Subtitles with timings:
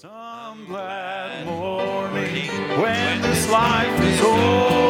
[0.00, 2.48] Some glad morning
[2.80, 4.89] when this life is over,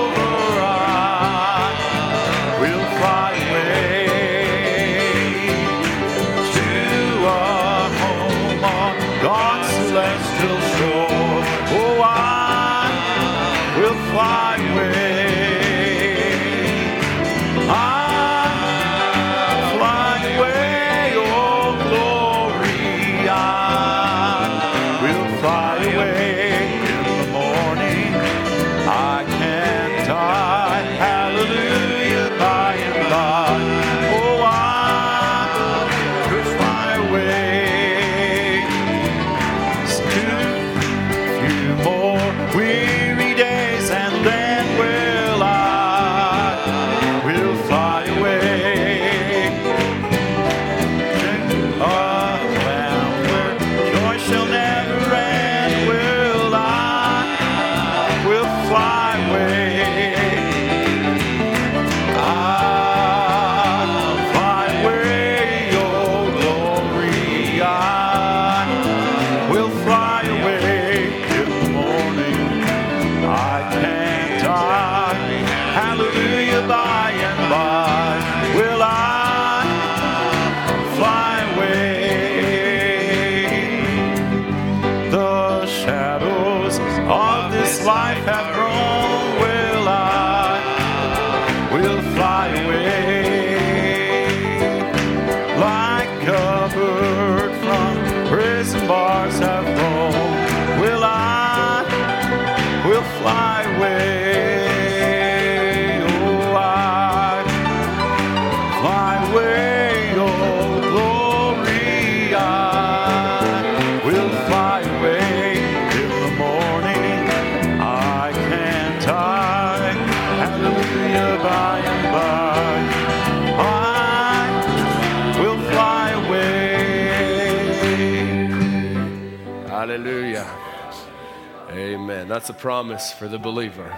[132.51, 133.97] a promise for the believer.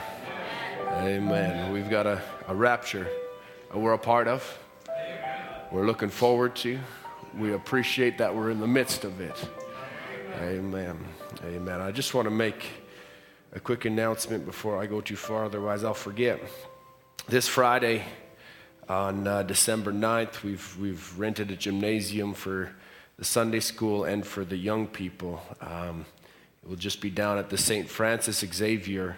[1.00, 1.72] Amen.
[1.72, 3.08] We've got a, a rapture
[3.70, 4.58] that we're a part of.
[5.70, 6.78] We're looking forward to.
[7.34, 9.34] We appreciate that we're in the midst of it.
[10.38, 10.98] Amen.
[11.42, 11.80] Amen.
[11.80, 12.66] I just want to make
[13.54, 16.38] a quick announcement before I go too far, otherwise, I'll forget.
[17.26, 18.04] This Friday,
[18.86, 22.70] on uh, December 9th, we've, we've rented a gymnasium for
[23.16, 25.40] the Sunday school and for the young people.
[25.62, 26.04] Um,
[26.62, 27.88] it will just be down at the St.
[27.88, 29.16] Francis Xavier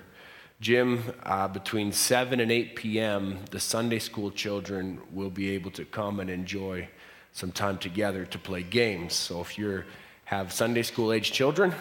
[0.61, 3.39] gym uh, between 7 and 8 p.m.
[3.51, 6.89] The Sunday school children will be able to come and enjoy
[7.33, 9.13] some time together to play games.
[9.13, 9.85] So if you
[10.25, 11.75] have Sunday school age children,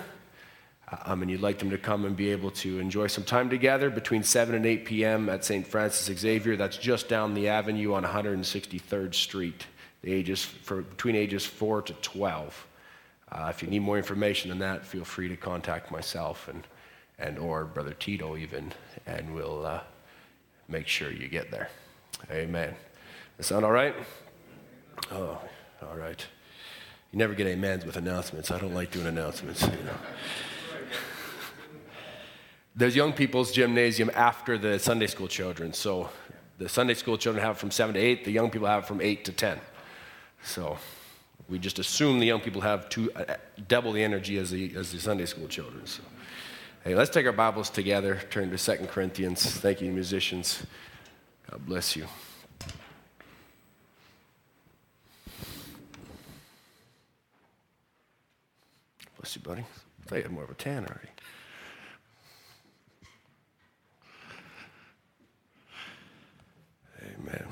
[1.05, 3.89] um, and you'd like them to come and be able to enjoy some time together
[3.89, 5.29] between 7 and 8 p.m.
[5.29, 5.65] at St.
[5.65, 6.55] Francis Xavier.
[6.55, 9.65] That's just down the avenue on 163rd Street,
[10.01, 12.67] the ages for, between ages 4 to 12.
[13.33, 16.67] Uh, if you need more information than that, feel free to contact myself and,
[17.17, 18.71] and or Brother Tito even,
[19.07, 19.81] and we'll uh,
[20.67, 21.69] make sure you get there.
[22.29, 22.75] Amen.
[23.37, 23.95] That sound all right?
[25.11, 25.41] Oh,
[25.81, 26.23] all right.
[27.11, 28.51] You never get amens with announcements.
[28.51, 29.63] I don't like doing announcements.
[29.63, 29.97] You know.
[32.75, 35.73] There's young people's gymnasium after the Sunday school children.
[35.73, 36.09] So
[36.59, 39.25] the Sunday school children have from 7 to 8, the young people have from 8
[39.25, 39.59] to 10.
[40.43, 40.77] So
[41.49, 43.35] we just assume the young people have two, uh,
[43.67, 45.85] double the energy as the, as the Sunday school children.
[45.85, 46.01] So,
[46.83, 49.45] hey, let's take our Bibles together, turn to 2 Corinthians.
[49.45, 50.65] Thank you, musicians.
[51.49, 52.07] God bless you.
[59.17, 59.61] Bless you, buddy.
[59.61, 61.09] I thought you had more of a tan already.
[67.19, 67.47] Amen.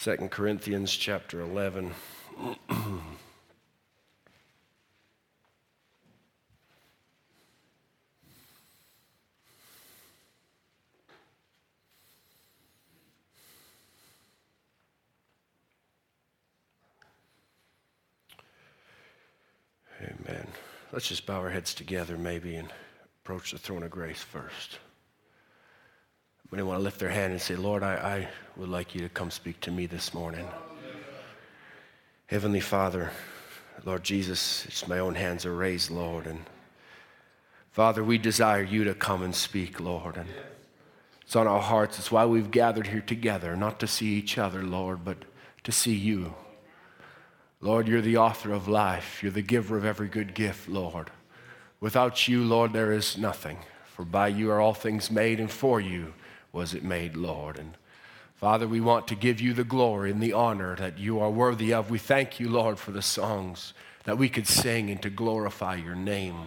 [0.00, 1.92] Second Corinthians chapter 11.
[20.00, 20.46] Amen.
[20.92, 22.72] Let's just bow our heads together, maybe, and
[23.24, 24.78] approach the throne of grace first.
[26.48, 29.02] When they want to lift their hand and say, Lord, I, I would like you
[29.02, 30.48] to come speak to me this morning.
[32.26, 33.10] Heavenly Father,
[33.84, 36.26] Lord Jesus, it's my own hands are raised, Lord.
[36.26, 36.40] And
[37.72, 40.16] Father, we desire you to come and speak, Lord.
[40.16, 40.28] And
[41.20, 41.98] it's on our hearts.
[41.98, 45.18] It's why we've gathered here together, not to see each other, Lord, but
[45.64, 46.34] to see you.
[47.60, 49.22] Lord, you're the author of life.
[49.22, 51.10] You're the giver of every good gift, Lord.
[51.78, 53.58] Without you, Lord, there is nothing.
[53.84, 56.14] For by you are all things made, and for you
[56.52, 57.58] was it made, Lord.
[57.58, 57.76] And
[58.34, 61.72] Father, we want to give you the glory and the honor that you are worthy
[61.72, 61.90] of.
[61.90, 63.74] We thank you, Lord, for the songs
[64.04, 66.46] that we could sing and to glorify your name.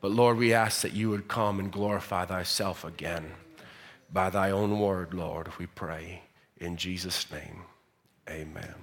[0.00, 3.32] But Lord, we ask that you would come and glorify thyself again
[4.12, 6.22] by thy own word, Lord, we pray.
[6.58, 7.62] In Jesus' name,
[8.28, 8.74] amen.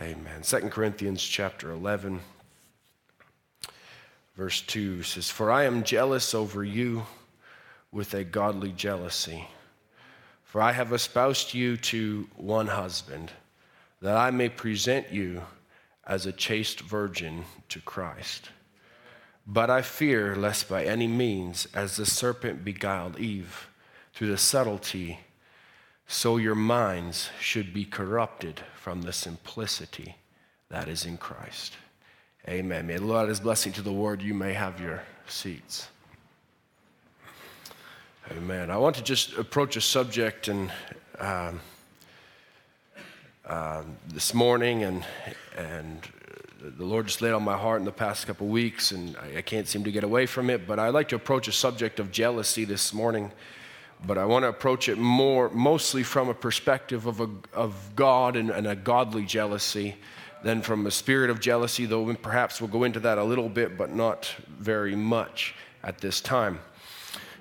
[0.00, 0.42] Amen.
[0.42, 2.20] 2 Corinthians chapter 11,
[4.36, 7.06] verse 2 says, For I am jealous over you
[7.92, 9.48] with a godly jealousy.
[10.44, 13.32] For I have espoused you to one husband,
[14.00, 15.42] that I may present you
[16.06, 18.50] as a chaste virgin to Christ.
[19.46, 23.68] But I fear lest by any means, as the serpent beguiled Eve
[24.12, 25.20] through the subtlety,
[26.06, 30.16] so your minds should be corrupted from the simplicity
[30.68, 31.76] that is in Christ.
[32.48, 32.86] Amen.
[32.86, 34.22] May the Lord his blessing to the word.
[34.22, 35.88] You may have your seats.
[38.32, 38.70] Amen.
[38.70, 40.72] I want to just approach a subject and
[41.20, 41.60] um,
[43.46, 45.04] uh, this morning, and
[45.56, 46.00] and
[46.60, 49.42] the Lord just laid on my heart in the past couple weeks, and I, I
[49.42, 50.66] can't seem to get away from it.
[50.66, 53.30] But I'd like to approach a subject of jealousy this morning
[54.06, 58.36] but I want to approach it more, mostly from a perspective of, a, of God
[58.36, 59.96] and, and, a godly jealousy
[60.42, 63.78] than from a spirit of jealousy, though perhaps we'll go into that a little bit,
[63.78, 66.58] but not very much at this time.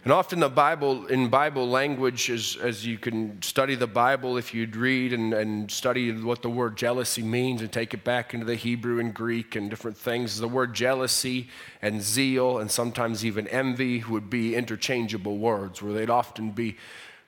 [0.06, 4.54] And often the Bible, in Bible language, as, as you can study the Bible, if
[4.54, 8.46] you'd read and, and study what the word jealousy means and take it back into
[8.46, 11.50] the Hebrew and Greek and different things, the word jealousy
[11.82, 16.78] and zeal and sometimes even envy would be interchangeable words, where they'd often be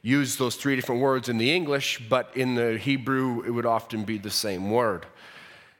[0.04, 4.04] used those three different words in the English, but in the Hebrew it would often
[4.04, 5.08] be the same word.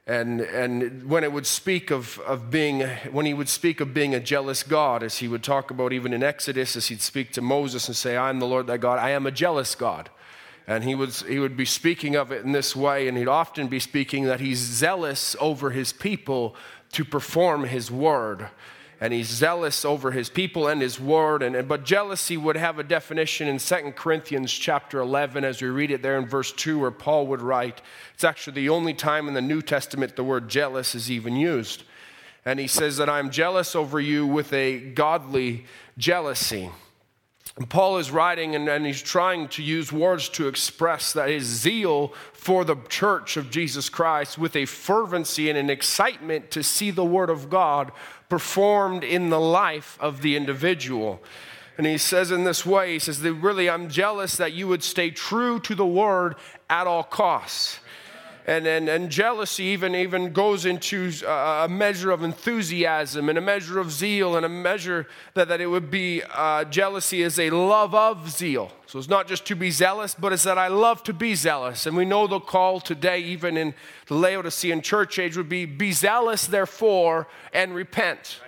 [0.08, 2.80] And, and when it would speak of, of being,
[3.12, 6.14] when he would speak of being a jealous God, as he would talk about even
[6.14, 9.10] in Exodus, as he'd speak to Moses and say, I'm the Lord thy God, I
[9.10, 10.10] am a jealous God.
[10.66, 10.96] And he
[11.28, 14.40] he would be speaking of it in this way, and he'd often be speaking that
[14.40, 16.56] he's zealous over his people
[16.94, 18.48] to perform his word
[19.00, 21.44] and he's zealous over his people and his word.
[21.44, 25.68] And, and, but jealousy would have a definition in 2 corinthians chapter 11 as we
[25.68, 27.82] read it there in verse 2 where paul would write
[28.14, 31.84] it's actually the only time in the new testament the word jealous is even used.
[32.46, 35.66] And he says that i'm jealous over you with a godly
[35.98, 36.72] jealousy
[37.66, 42.14] Paul is writing and, and, he's trying to use words to express that his zeal
[42.32, 47.04] for the church of Jesus Christ with a fervency and an excitement to see the
[47.04, 47.92] Word of God
[48.30, 51.20] performed in the life of the individual.
[51.80, 54.84] And he says in this way, he says, that Really, I'm jealous that you would
[54.84, 56.36] stay true to the Word
[56.70, 57.80] at all costs
[58.48, 63.78] and, and, and jealousy even, even goes into a measure of enthusiasm and a measure
[63.78, 67.94] of zeal and a measure that, that it would be uh, jealousy is a love
[67.94, 68.72] of zeal.
[68.86, 71.86] So it's not just to be zealous, but it's that I love to be zealous.
[71.86, 73.74] And we know the call today, even in
[74.08, 78.40] the Laodicean church age, would be be zealous, therefore, and repent.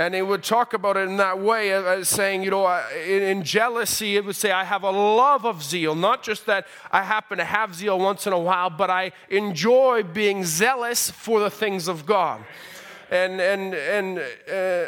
[0.00, 2.66] And it would talk about it in that way, as saying, you know,
[3.06, 5.94] in jealousy, it would say, I have a love of zeal.
[5.94, 10.02] Not just that I happen to have zeal once in a while, but I enjoy
[10.04, 12.42] being zealous for the things of God.
[13.10, 14.18] And, and, and,
[14.50, 14.86] uh,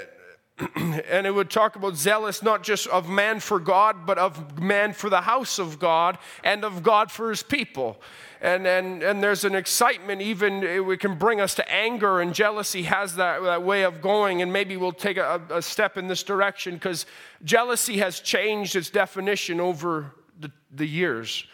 [1.10, 4.94] and it would talk about zealous not just of man for God, but of man
[4.94, 8.00] for the house of God and of God for his people
[8.42, 12.34] and, and, and there's an excitement, even eh, it can bring us to anger, and
[12.34, 14.42] jealousy has that, that way of going.
[14.42, 17.06] And maybe we'll take a, a step in this direction because
[17.44, 21.46] jealousy has changed its definition over the, the years.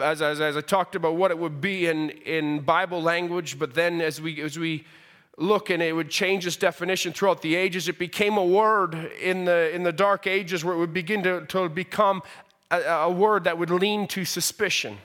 [0.00, 3.74] As, as, as I talked about what it would be in, in Bible language, but
[3.74, 4.86] then as we, as we
[5.36, 9.44] look and it would change its definition throughout the ages, it became a word in
[9.44, 12.22] the, in the dark ages where it would begin to, to become
[12.70, 14.96] a, a word that would lean to suspicion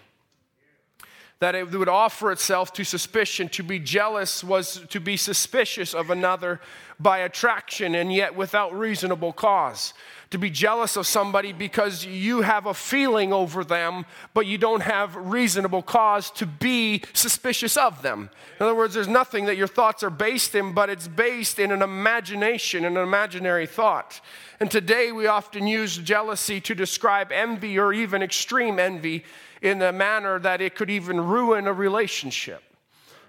[1.40, 3.48] that it would offer itself to suspicion.
[3.50, 6.60] To be jealous was to be suspicious of another
[7.00, 9.94] by attraction and yet without reasonable cause.
[10.32, 14.82] To be jealous of somebody because you have a feeling over them, but you don't
[14.82, 18.30] have reasonable cause to be suspicious of them.
[18.60, 21.72] In other words, there's nothing that your thoughts are based in, but it's based in
[21.72, 24.20] an imagination, an imaginary thought.
[24.60, 29.24] And today we often use jealousy to describe envy or even extreme envy
[29.62, 32.64] in a manner that it could even ruin a relationship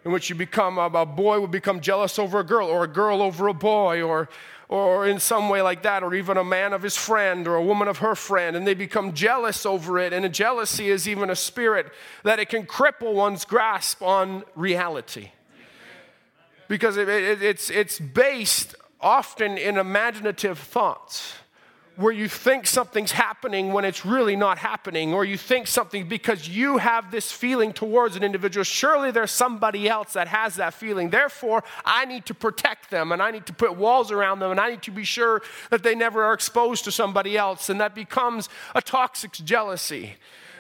[0.05, 3.21] in which you become a, boy would become jealous over a girl or a girl
[3.21, 4.29] over a boy or
[4.69, 7.63] or in some way like that or even a man of his friend or a
[7.63, 11.37] woman of her friend and they become jealous over it and jealousy is even a
[11.37, 11.87] spirit
[12.23, 15.31] that it can cripple one's grasp on reality.
[16.69, 21.33] Because it, it, it's, it's based often in imaginative thoughts
[21.99, 26.49] where you think something's happening when it's really not happening, or you think something because
[26.49, 28.63] you have this feeling towards an individual.
[28.63, 31.11] Surely there's somebody else that has that feeling.
[31.11, 34.61] Therefore, I need to protect them and I need to put walls around them and
[34.61, 37.69] I need to be sure that they never are exposed to somebody else.
[37.69, 40.15] And that becomes a toxic jealousy.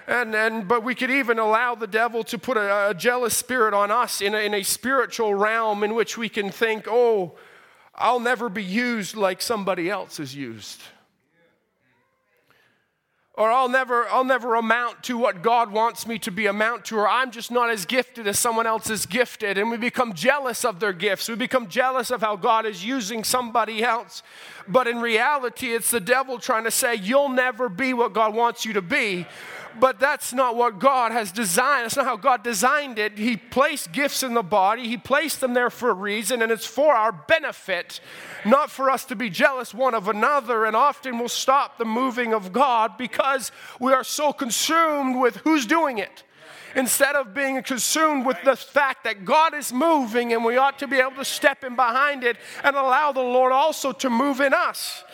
[0.08, 3.74] And, and, but we could even allow the devil to put a, a jealous spirit
[3.74, 7.34] on us in a, in a spiritual realm in which we can think, oh,
[7.94, 10.82] I'll never be used like somebody else is used
[13.38, 16.96] or I'll never, I'll never amount to what God wants me to be amount to,
[16.96, 19.56] or I'm just not as gifted as someone else is gifted.
[19.56, 21.28] And we become jealous of their gifts.
[21.28, 24.24] We become jealous of how God is using somebody else.
[24.66, 28.64] But in reality, it's the devil trying to say, You'll never be what God wants
[28.64, 29.24] you to be.
[29.80, 31.84] But that's not what God has designed.
[31.84, 33.18] That's not how God designed it.
[33.18, 36.66] He placed gifts in the body, He placed them there for a reason, and it's
[36.66, 38.00] for our benefit,
[38.44, 40.64] not for us to be jealous one of another.
[40.64, 45.66] And often we'll stop the moving of God because we are so consumed with who's
[45.66, 46.24] doing it
[46.74, 50.86] instead of being consumed with the fact that God is moving and we ought to
[50.86, 54.52] be able to step in behind it and allow the Lord also to move in
[54.52, 55.04] us.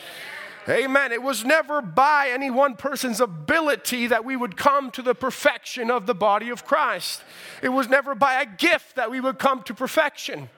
[0.69, 1.13] Amen.
[1.13, 5.91] It was never by any one person's ability that we would come to the perfection
[5.91, 7.23] of the body of Christ.
[7.63, 10.49] It was never by a gift that we would come to perfection.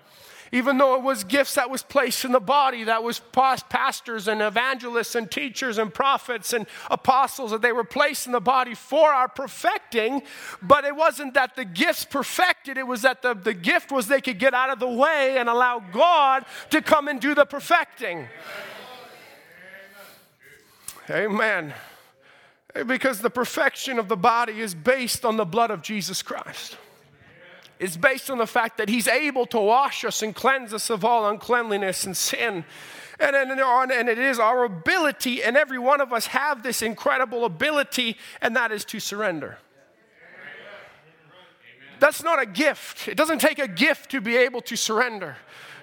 [0.52, 4.40] Even though it was gifts that was placed in the body, that was pastors and
[4.40, 9.12] evangelists and teachers and prophets and apostles, that they were placed in the body for
[9.12, 10.22] our perfecting,
[10.62, 14.20] but it wasn't that the gifts perfected, it was that the, the gift was they
[14.20, 18.18] could get out of the way and allow God to come and do the perfecting.
[18.18, 18.75] Amen.
[21.08, 26.76] Eh, because the perfection of the body is based on the blood of Jesus Christ.
[27.78, 31.04] It's based on the fact that He's able to wash us and cleanse us of
[31.04, 32.64] all uncleanliness and sin.
[33.18, 37.44] And, and, and it is our ability, and every one of us have this incredible
[37.44, 39.58] ability, and that is to surrender.
[41.98, 43.08] That's not a gift.
[43.08, 45.36] It doesn't take a gift to be able to surrender.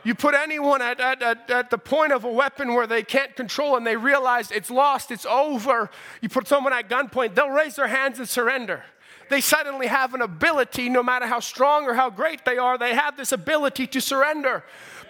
[0.04, 3.36] You put anyone at, at, at, at, the point of a weapon where they can't
[3.36, 5.90] control and they realize it's lost, it's over.
[6.22, 8.84] You put someone at gunpoint, they'll raise their hands and surrender.
[9.30, 12.94] They suddenly have an ability, no matter how strong or how great they are, they
[12.94, 14.64] have this ability to surrender.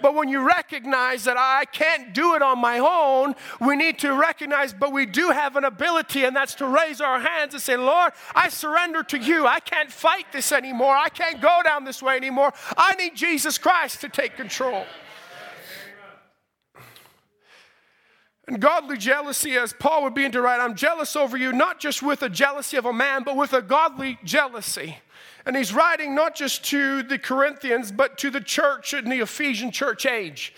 [0.04, 4.12] But when you recognize that I can't do it on my own, we need to
[4.14, 7.78] recognize, but we do have an ability, and that's to raise our hands and say,
[7.78, 9.48] Lord, I surrender to you.
[9.48, 10.94] I can't fight this anymore.
[10.94, 12.52] I can't go down this way anymore.
[12.76, 14.86] I need Jesus Christ to take control.
[18.46, 22.04] And godly jealousy, as Paul would be into write, I'm jealous over you, not just
[22.04, 24.98] with a jealousy of a man, but with a godly jealousy.
[25.46, 29.72] And he's writing not just to the Corinthians, but to the church in the Ephesian
[29.72, 30.54] church age.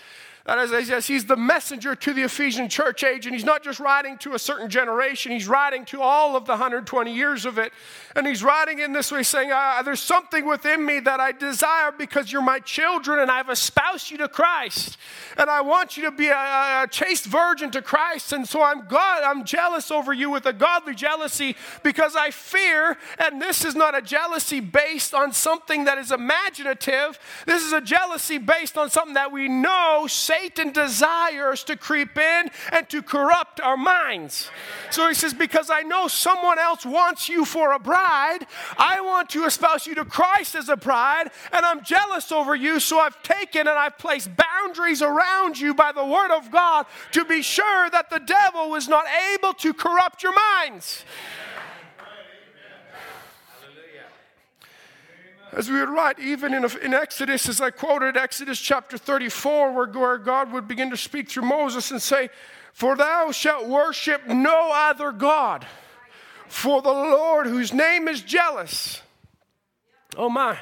[0.48, 4.16] Is, as he's the messenger to the Ephesian church age, and he's not just writing
[4.18, 7.72] to a certain generation, he's writing to all of the 120 years of it.
[8.14, 11.90] And he's writing in this way saying, ah, There's something within me that I desire
[11.90, 14.96] because you're my children, and I've espoused you to Christ.
[15.36, 18.32] And I want you to be a, a chaste virgin to Christ.
[18.32, 22.96] And so I'm God, I'm jealous over you with a godly jealousy because I fear,
[23.18, 27.18] and this is not a jealousy based on something that is imaginative.
[27.46, 32.50] This is a jealousy based on something that we know Satan desires to creep in
[32.70, 34.50] and to corrupt our minds.
[34.90, 39.30] So he says, Because I know someone else wants you for a bride, I want
[39.30, 43.22] to espouse you to Christ as a bride, and I'm jealous over you, so I've
[43.22, 47.88] taken and I've placed boundaries around you by the word of God to be sure
[47.90, 51.04] that the devil is not able to corrupt your minds.
[55.56, 59.86] As we would write, even in, in Exodus, as I quoted Exodus chapter 34, where,
[59.86, 62.28] where God would begin to speak through Moses and say,
[62.74, 65.66] For thou shalt worship no other God,
[66.46, 69.00] for the Lord, whose name is jealous.
[70.14, 70.58] Oh my.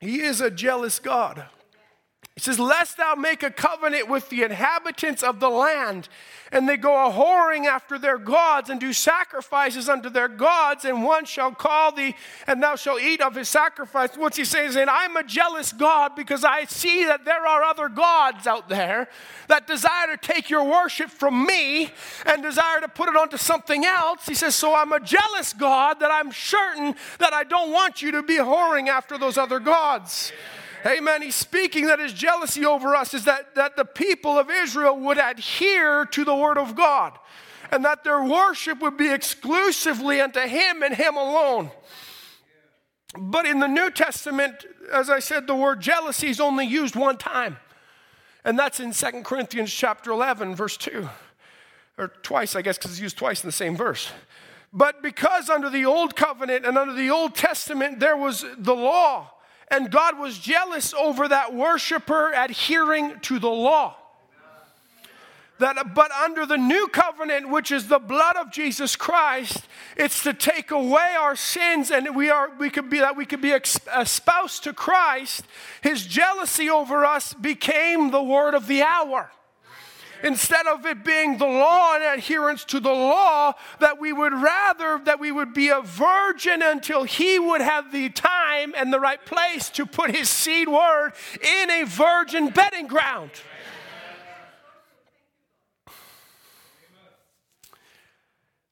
[0.00, 1.46] He is a jealous God.
[2.38, 6.08] He says, Lest thou make a covenant with the inhabitants of the land
[6.52, 11.02] and they go a whoring after their gods and do sacrifices unto their gods, and
[11.02, 12.14] one shall call thee,
[12.46, 14.16] and thou shalt eat of his sacrifice.
[14.16, 14.42] What's he?
[14.42, 18.68] He's saying, I'm a jealous God because I see that there are other gods out
[18.68, 19.08] there
[19.48, 21.90] that desire to take your worship from me
[22.24, 24.26] and desire to put it onto something else.
[24.26, 28.12] He says, So I'm a jealous God that I'm certain that I don't want you
[28.12, 30.32] to be whoring after those other gods.
[30.86, 31.22] Amen.
[31.22, 35.18] He's speaking that his jealousy over us is that, that the people of Israel would
[35.18, 37.18] adhere to the word of God
[37.70, 41.70] and that their worship would be exclusively unto him and him alone.
[43.18, 47.16] But in the New Testament, as I said, the word jealousy is only used one
[47.16, 47.56] time.
[48.44, 51.08] And that's in 2 Corinthians chapter 11, verse 2.
[51.98, 54.10] Or twice, I guess, because it's used twice in the same verse.
[54.72, 59.32] But because under the old covenant and under the Old Testament there was the law,
[59.70, 63.96] and God was jealous over that worshiper adhering to the law.
[65.58, 70.32] That, but under the new covenant, which is the blood of Jesus Christ, it's to
[70.32, 74.62] take away our sins, and we are we could be that we could be espoused
[74.64, 75.44] to Christ.
[75.82, 79.32] His jealousy over us became the word of the hour
[80.22, 85.00] instead of it being the law and adherence to the law, that we would rather
[85.04, 89.24] that we would be a virgin until he would have the time and the right
[89.24, 93.30] place to put his seed word in a virgin bedding ground.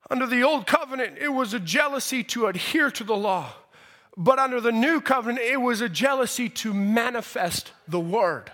[0.08, 3.52] Under the old covenant, it was a jealousy to adhere to the law.
[4.16, 8.52] But under the new covenant, it was a jealousy to manifest the word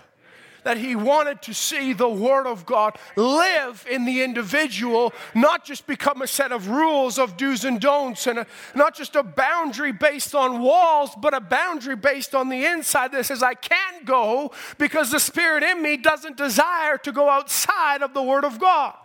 [0.63, 5.87] that he wanted to see the Word of God live in the individual, not just
[5.87, 9.91] become a set of rules of do's and don'ts, and a, not just a boundary
[9.91, 14.51] based on walls, but a boundary based on the inside that says, I can't go
[14.77, 18.95] because the Spirit in me doesn't desire to go outside of the Word of God.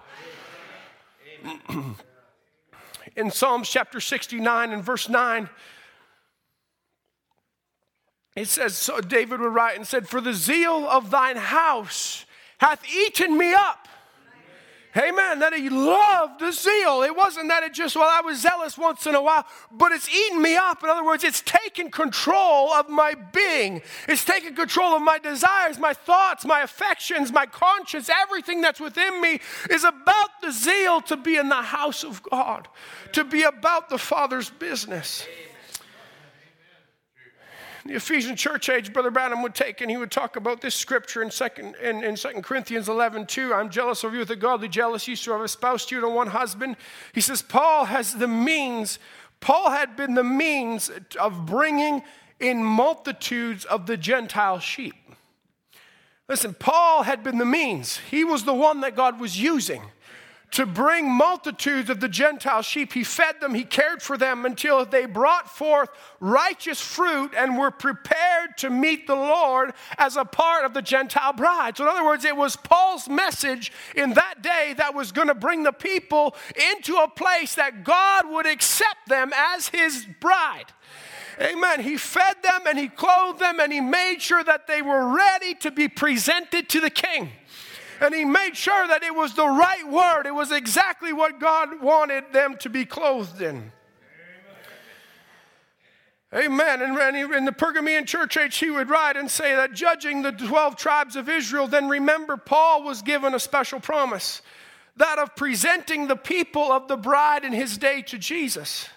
[3.16, 5.48] in Psalms chapter 69 and verse 9,
[8.38, 12.24] it says, so David would write and said, For the zeal of thine house
[12.58, 13.88] hath eaten me up.
[14.96, 15.38] Amen.
[15.40, 17.02] That he loved the zeal.
[17.02, 20.08] It wasn't that it just, well, I was zealous once in a while, but it's
[20.08, 20.82] eaten me up.
[20.82, 23.82] In other words, it's taken control of my being.
[24.08, 28.08] It's taken control of my desires, my thoughts, my affections, my conscience.
[28.08, 29.40] Everything that's within me
[29.70, 32.66] is about the zeal to be in the house of God,
[33.12, 35.26] to be about the Father's business
[37.86, 41.22] the Ephesian church age, Brother Branham would take and he would talk about this scripture
[41.22, 43.54] in second in, in 2 Corinthians 11, 2.
[43.54, 46.76] I'm jealous of you with a godly jealousy, so I've espoused you to one husband.
[47.12, 48.98] He says, Paul has the means,
[49.40, 52.02] Paul had been the means of bringing
[52.40, 54.94] in multitudes of the Gentile sheep.
[56.28, 57.98] Listen, Paul had been the means.
[58.10, 59.82] He was the one that God was using
[60.50, 62.92] to bring multitudes of the Gentile sheep.
[62.92, 67.70] He fed them, he cared for them until they brought forth righteous fruit and were
[67.70, 71.76] prepared to meet the Lord as a part of the Gentile bride.
[71.76, 75.34] So, in other words, it was Paul's message in that day that was going to
[75.34, 76.34] bring the people
[76.72, 80.72] into a place that God would accept them as his bride.
[81.40, 81.80] Amen.
[81.80, 85.54] He fed them and he clothed them and he made sure that they were ready
[85.56, 87.30] to be presented to the king
[88.00, 90.26] and he made sure that it was the right word.
[90.26, 93.72] It was exactly what God wanted them to be clothed in.
[96.34, 96.82] Amen.
[96.82, 100.76] And in the Pergamean church age, he would write and say that judging the 12
[100.76, 104.42] tribes of Israel, then remember, Paul was given a special promise
[104.96, 108.88] that of presenting the people of the bride in his day to Jesus.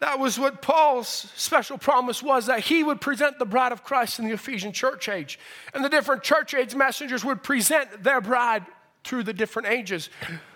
[0.00, 4.20] That was what Paul's special promise was that he would present the bride of Christ
[4.20, 5.40] in the Ephesian church age.
[5.74, 8.64] And the different church age messengers would present their bride
[9.02, 10.08] through the different ages.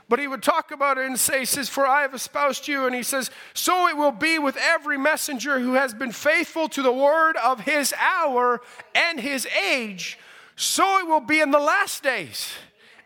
[0.09, 2.87] But he would talk about it and say, he says, For I have espoused you.
[2.87, 6.83] And he says, So it will be with every messenger who has been faithful to
[6.83, 8.61] the word of his hour
[8.95, 10.19] and his age.
[10.55, 12.53] So it will be in the last days.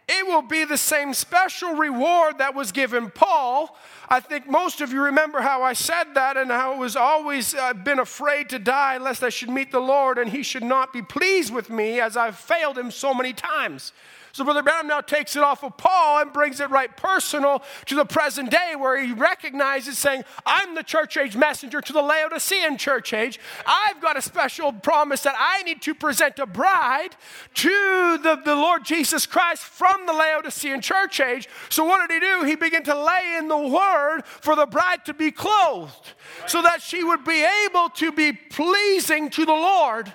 [0.08, 3.76] It will be the same special reward that was given Paul
[4.08, 7.54] I think most of you remember how I said that and how it was always
[7.54, 10.92] uh, been afraid to die lest I should meet the Lord and he should not
[10.92, 13.92] be pleased with me as I've failed him so many times.
[14.36, 17.94] So Brother Branham now takes it off of Paul and brings it right personal to
[17.94, 22.76] the present day where he recognizes saying, I'm the church age messenger to the Laodicean
[22.76, 23.40] church age.
[23.64, 27.16] I've got a special promise that I need to present a bride
[27.54, 31.48] to the, the Lord Jesus Christ from the Laodicean church age.
[31.70, 32.44] So what did he do?
[32.44, 36.12] He began to lay in the word for the bride to be clothed
[36.46, 40.12] so that she would be able to be pleasing to the Lord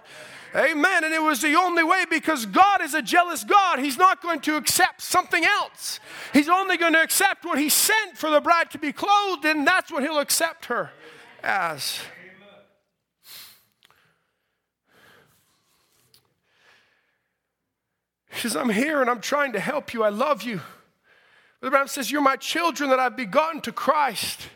[0.56, 1.04] Amen.
[1.06, 3.80] And it was the only way because God is a jealous God.
[3.80, 6.00] He's not going to accept something else.
[6.34, 9.64] He's only going to accept what He sent for the bride to be clothed in.
[9.64, 10.92] That's what He'll accept her
[11.42, 12.02] as.
[18.30, 20.04] He says, I'm here and I'm trying to help you.
[20.04, 20.62] I love you.
[21.62, 24.50] The Bible says, You're my children that I've begotten to Christ.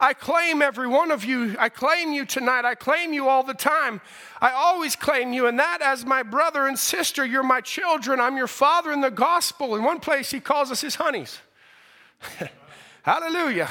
[0.00, 1.56] I claim every one of you.
[1.58, 2.64] I claim you tonight.
[2.64, 4.00] I claim you all the time.
[4.40, 8.20] I always claim you, and that as my brother and sister, you're my children.
[8.20, 9.74] I'm your father in the gospel.
[9.74, 11.40] In one place, he calls us his honeys.
[13.02, 13.68] Hallelujah.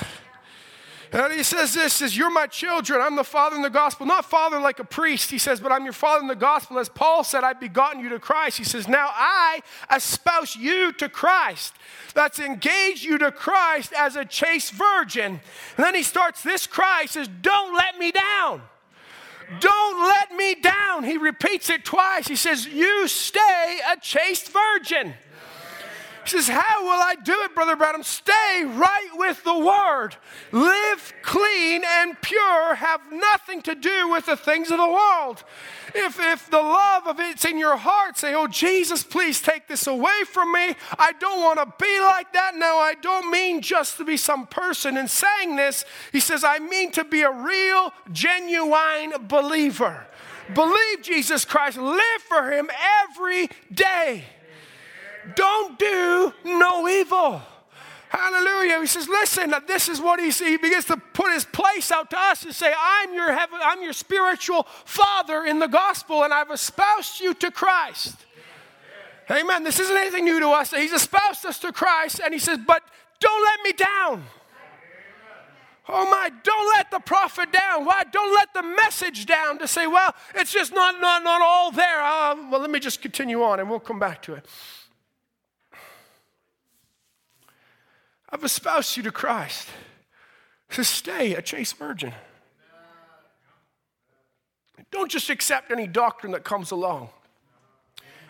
[1.11, 3.01] And he says this, says, You're my children.
[3.01, 4.05] I'm the father in the gospel.
[4.05, 6.79] Not father like a priest, he says, but I'm your father in the gospel.
[6.79, 8.57] As Paul said, I've begotten you to Christ.
[8.57, 9.61] He says, Now I
[9.93, 11.73] espouse you to Christ.
[12.13, 15.39] That's engaged you to Christ as a chaste virgin.
[15.77, 18.61] And then he starts this cry, he says, Don't let me down.
[19.59, 21.05] Don't let me down.
[21.05, 22.27] He repeats it twice.
[22.27, 25.13] He says, You stay a chaste virgin.
[26.27, 28.03] He says, How will I do it, Brother Branham?
[28.03, 30.17] Stay right with the Word.
[30.51, 32.75] Live clean and pure.
[32.75, 35.45] Have nothing to do with the things of the world.
[35.95, 39.87] If, if the love of it's in your heart, say, Oh, Jesus, please take this
[39.87, 40.75] away from me.
[40.99, 42.55] I don't want to be like that.
[42.55, 44.97] Now, I don't mean just to be some person.
[44.97, 50.07] In saying this, he says, I mean to be a real, genuine believer.
[50.53, 52.69] Believe Jesus Christ, live for Him
[53.09, 54.25] every day.
[55.35, 57.41] Don't do no evil.
[58.09, 58.79] Hallelujah.
[58.79, 62.17] He says, listen, this is what he, he begins to put his place out to
[62.17, 66.51] us and say, I'm your heaven, I'm your spiritual father in the gospel, and I've
[66.51, 68.15] espoused you to Christ.
[69.29, 69.63] Amen.
[69.63, 70.71] This isn't anything new to us.
[70.71, 72.81] He's espoused us to Christ, and he says, but
[73.19, 74.23] don't let me down.
[75.89, 77.85] Oh my, don't let the prophet down.
[77.85, 78.03] Why?
[78.11, 82.01] Don't let the message down to say, well, it's just not, not, not all there.
[82.01, 84.45] Uh, well, let me just continue on and we'll come back to it.
[88.29, 89.67] I've espoused you to Christ.
[90.71, 92.13] To stay a chaste virgin.
[94.91, 97.09] Don't just accept any doctrine that comes along,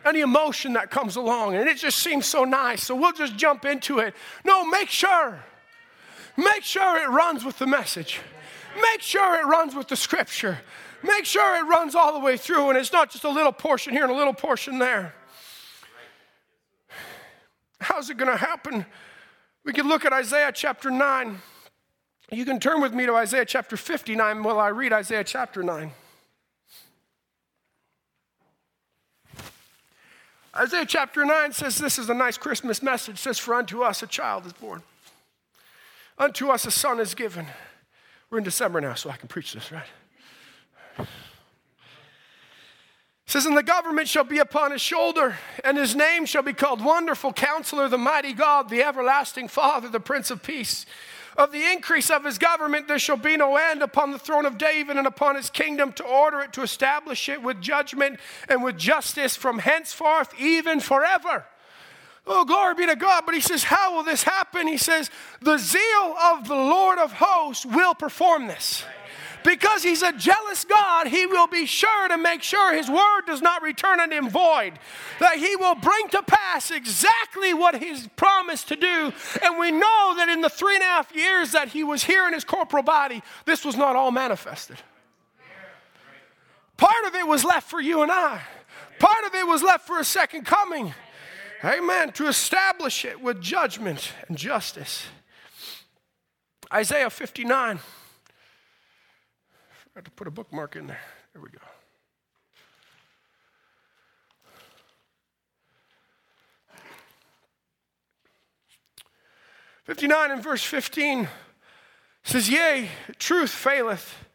[0.06, 3.66] any emotion that comes along, and it just seems so nice, so we'll just jump
[3.66, 4.16] into it.
[4.44, 5.44] No, make sure.
[6.36, 8.20] Make sure it runs with the message.
[8.80, 10.60] Make sure it runs with the scripture.
[11.04, 13.94] Make sure it runs all the way through, and it's not just a little portion
[13.94, 15.14] here and a little portion there.
[17.80, 18.86] How's it going to happen?
[19.68, 21.42] We can look at Isaiah chapter 9.
[22.32, 25.92] You can turn with me to Isaiah chapter 59 while I read Isaiah chapter 9.
[30.56, 33.16] Isaiah chapter 9 says this is a nice Christmas message.
[33.16, 34.84] It says, For unto us a child is born,
[36.18, 37.48] unto us a son is given.
[38.30, 41.08] We're in December now, so I can preach this, right?
[43.28, 46.54] It says, And the government shall be upon his shoulder, and his name shall be
[46.54, 50.86] called Wonderful Counselor, the Mighty God, the Everlasting Father, the Prince of Peace.
[51.36, 54.58] Of the increase of his government there shall be no end upon the throne of
[54.58, 58.78] David and upon his kingdom to order it, to establish it with judgment and with
[58.78, 61.46] justice from henceforth, even forever.
[62.26, 63.24] Oh, glory be to God.
[63.26, 64.68] But he says, How will this happen?
[64.68, 65.12] He says,
[65.42, 68.84] The zeal of the Lord of hosts will perform this.
[69.48, 73.42] Because he's a jealous God, he will be sure to make sure his word does
[73.42, 74.74] not return unto him void.
[75.22, 79.14] That he will bring to pass exactly what he's promised to do.
[79.42, 82.28] And we know that in the three and a half years that he was here
[82.28, 84.80] in his corporal body, this was not all manifested.
[86.76, 88.42] Part of it was left for you and I.
[89.00, 90.94] Part of it was left for a second coming.
[91.64, 92.12] Amen.
[92.12, 95.06] To establish it with judgment and justice.
[96.74, 97.80] Isaiah 59
[99.98, 101.02] have to put a bookmark in there.
[101.34, 101.58] There we go.
[109.86, 111.28] Fifty-nine and verse fifteen
[112.22, 114.26] says, "Yea, truth faileth,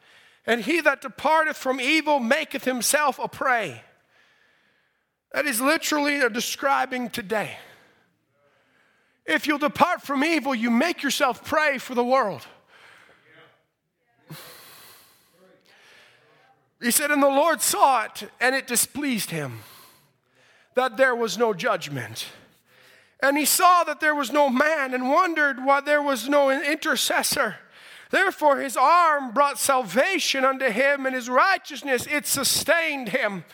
[0.46, 3.84] and he that departeth from evil maketh himself a prey."
[5.32, 7.58] That is literally describing today.
[9.24, 12.46] If you'll depart from evil, you make yourself prey for the world.
[16.82, 19.60] He said, And the Lord saw it, and it displeased him
[20.74, 22.26] that there was no judgment.
[23.22, 27.56] And he saw that there was no man and wondered why there was no intercessor.
[28.10, 33.44] Therefore, his arm brought salvation unto him, and his righteousness it sustained him.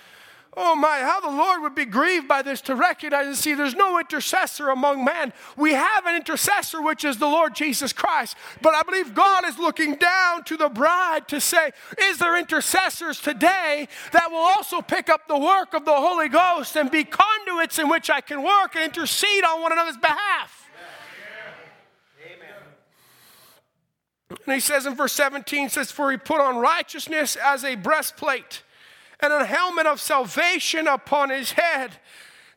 [0.60, 3.76] Oh my, how the Lord would be grieved by this to recognize and see there's
[3.76, 5.32] no intercessor among men.
[5.56, 8.36] We have an intercessor, which is the Lord Jesus Christ.
[8.60, 11.70] But I believe God is looking down to the bride to say,
[12.02, 16.76] Is there intercessors today that will also pick up the work of the Holy Ghost
[16.76, 20.68] and be conduits in which I can work and intercede on one another's behalf?
[22.20, 22.48] Amen.
[24.44, 28.64] And he says in verse 17, says, For he put on righteousness as a breastplate
[29.20, 31.92] and a helmet of salvation upon his head.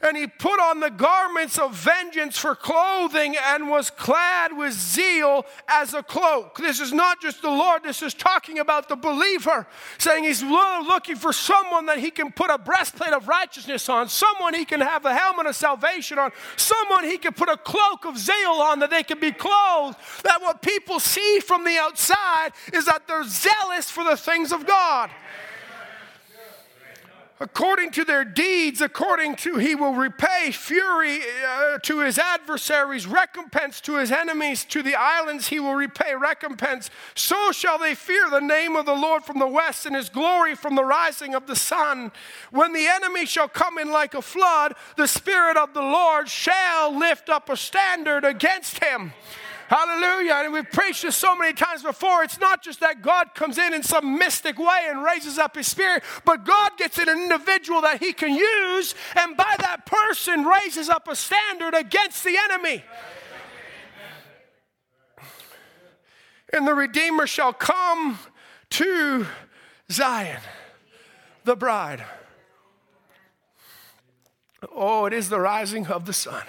[0.04, 5.46] And he put on the garments of vengeance for clothing and was clad with zeal
[5.68, 6.58] as a cloak.
[6.58, 9.68] This is not just the Lord, this is talking about the believer,
[10.00, 14.56] saying he's looking for someone that he can put a breastplate of righteousness on, someone
[14.56, 18.18] he can have a helmet of salvation on, someone he can put a cloak of
[18.18, 20.00] zeal on that they can be clothed.
[20.24, 24.66] That what people see from the outside is that they're zealous for the things of
[24.66, 25.12] God
[27.42, 33.82] according to their deeds, according to he will repay fury uh, to his adversaries, recompense
[33.82, 36.92] to his enemies, to the islands he will repay recompense.
[37.16, 40.54] So shall they fear the name of the Lord from the west and his glory
[40.54, 42.12] from the rising of the sun.
[42.52, 46.96] When the enemy shall come in like a flood, the Spirit of the Lord shall
[46.96, 49.14] lift up a standard against him.
[49.72, 50.42] Hallelujah.
[50.44, 52.26] And we've preached this so many times before.
[52.26, 55.66] It's not just that God comes in in some mystic way and raises up his
[55.66, 60.44] spirit, but God gets in an individual that he can use, and by that person
[60.44, 62.84] raises up a standard against the enemy.
[66.52, 68.20] And the Redeemer shall come
[68.72, 69.26] to
[69.90, 70.42] Zion,
[71.46, 72.04] the bride.
[74.70, 76.44] Oh, it is the rising of the sun.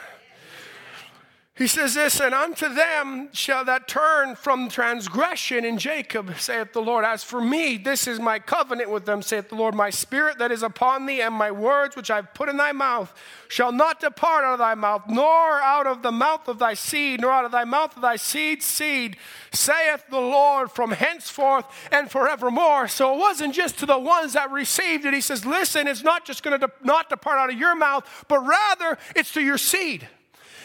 [1.54, 6.80] He says this, and unto them shall that turn from transgression in Jacob, saith the
[6.80, 7.04] Lord.
[7.04, 9.74] As for me, this is my covenant with them, saith the Lord.
[9.74, 13.12] My spirit that is upon thee, and my words which I've put in thy mouth,
[13.48, 17.20] shall not depart out of thy mouth, nor out of the mouth of thy seed,
[17.20, 19.18] nor out of thy mouth of thy seed's seed,
[19.52, 22.88] saith the Lord, from henceforth and forevermore.
[22.88, 25.12] So it wasn't just to the ones that received it.
[25.12, 28.24] He says, listen, it's not just going to de- not depart out of your mouth,
[28.26, 30.08] but rather it's to your seed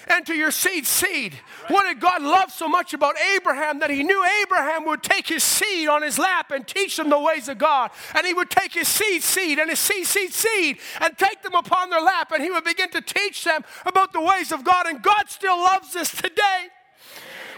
[0.10, 1.34] and to your seed seed.
[1.68, 5.44] What did God love so much about Abraham that he knew Abraham would take his
[5.44, 7.92] seed on his lap and teach them the ways of God?
[8.16, 11.56] And he would take his seed seed and his seed seed seed and take them
[11.56, 14.88] upon their lap and he would begin to teach them about the ways of God.
[14.88, 16.70] And God still loves us today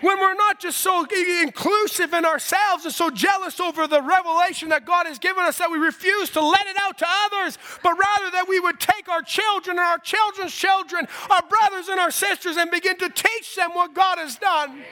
[0.02, 1.06] when we're not just so
[1.42, 5.72] inclusive in ourselves and so jealous over the revelation that God has given us that
[5.72, 9.22] we refuse to let it out to others, but rather that we would take our
[9.22, 13.72] children and our children's children, our brothers and our sisters, and begin to teach them
[13.74, 14.84] what God has done.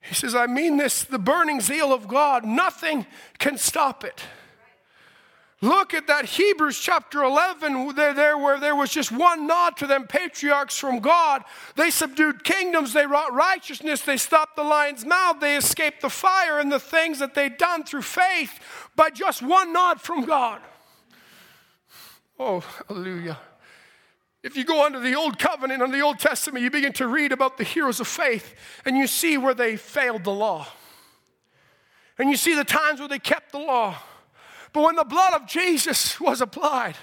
[0.00, 3.06] He says, I mean this, the burning zeal of God, nothing
[3.38, 4.22] can stop it.
[5.64, 9.86] Look at that Hebrews chapter 11, there, there, where there was just one nod to
[9.86, 11.42] them patriarchs from God.
[11.74, 16.58] They subdued kingdoms, they wrought righteousness, they stopped the lion's mouth, they escaped the fire
[16.58, 18.60] and the things that they'd done through faith
[18.94, 20.60] by just one nod from God.
[22.38, 23.38] Oh, hallelujah.
[24.42, 27.32] If you go under the Old Covenant, under the Old Testament, you begin to read
[27.32, 30.68] about the heroes of faith and you see where they failed the law.
[32.18, 33.96] And you see the times where they kept the law.
[34.74, 36.96] But when the blood of Jesus was applied,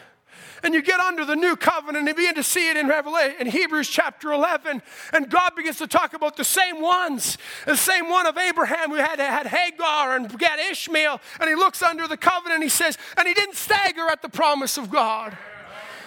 [0.63, 3.35] and you get under the new covenant and you begin to see it in Revelation
[3.39, 8.09] in Hebrews chapter 11 and God begins to talk about the same ones the same
[8.09, 12.15] one of Abraham who had, had Hagar and got Ishmael and he looks under the
[12.15, 15.35] covenant and he says and he didn't stagger at the promise of God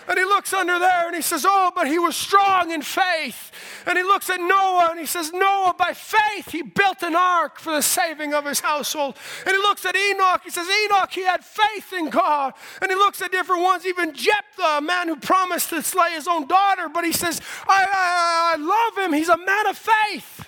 [0.08, 3.50] and he looks under there and he says, Oh, but he was strong in faith.
[3.86, 7.58] And he looks at Noah and he says, Noah, by faith, he built an ark
[7.58, 9.16] for the saving of his household.
[9.46, 10.42] And he looks at Enoch.
[10.44, 12.54] He says, Enoch, he had faith in God.
[12.82, 16.28] And he looks at different ones, even Jephthah, a man who promised to slay his
[16.28, 16.88] own daughter.
[16.88, 19.12] But he says, I, I, I love him.
[19.12, 20.46] He's a man of faith.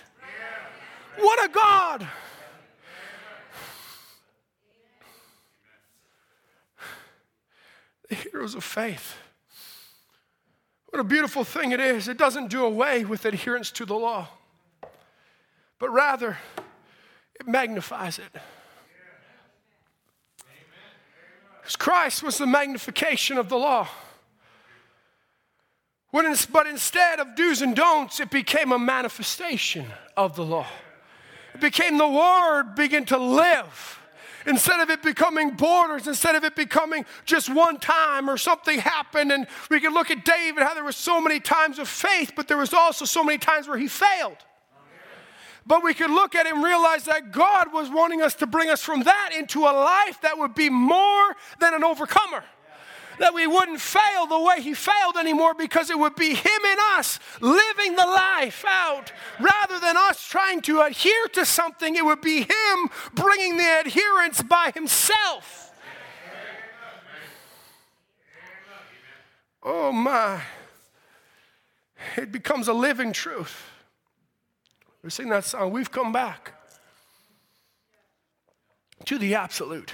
[1.19, 2.07] What a God.
[8.09, 9.17] The heroes of faith.
[10.97, 12.09] What a beautiful thing it is.
[12.09, 14.29] It doesn't do away with adherence to the law,
[15.79, 16.39] but rather
[17.39, 18.41] it magnifies it.
[21.61, 23.87] Because Christ was the magnification of the law.
[26.13, 29.85] But instead of do's and don'ts, it became a manifestation
[30.17, 30.67] of the law.
[31.53, 34.01] It became the Word begin to live
[34.47, 39.33] instead of it becoming borders, instead of it becoming just one time or something happened.
[39.33, 42.49] And we can look at David, how there were so many times of faith, but
[42.49, 44.39] there was also so many times where he failed.
[45.67, 48.71] But we could look at it and realize that God was wanting us to bring
[48.71, 52.45] us from that into a life that would be more than an overcomer
[53.19, 56.79] that we wouldn't fail the way he failed anymore because it would be him and
[56.97, 61.97] us living the life out rather than us trying to adhere to something.
[61.97, 65.73] It would be him bringing the adherence by himself.
[69.63, 70.41] Oh my.
[72.17, 73.63] It becomes a living truth.
[75.03, 76.53] We sing that song, We've Come Back
[79.05, 79.93] to the Absolute.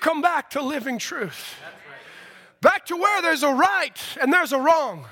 [0.00, 1.54] Come back to living truth.
[2.60, 5.06] Back to where there's a right and there's a wrong.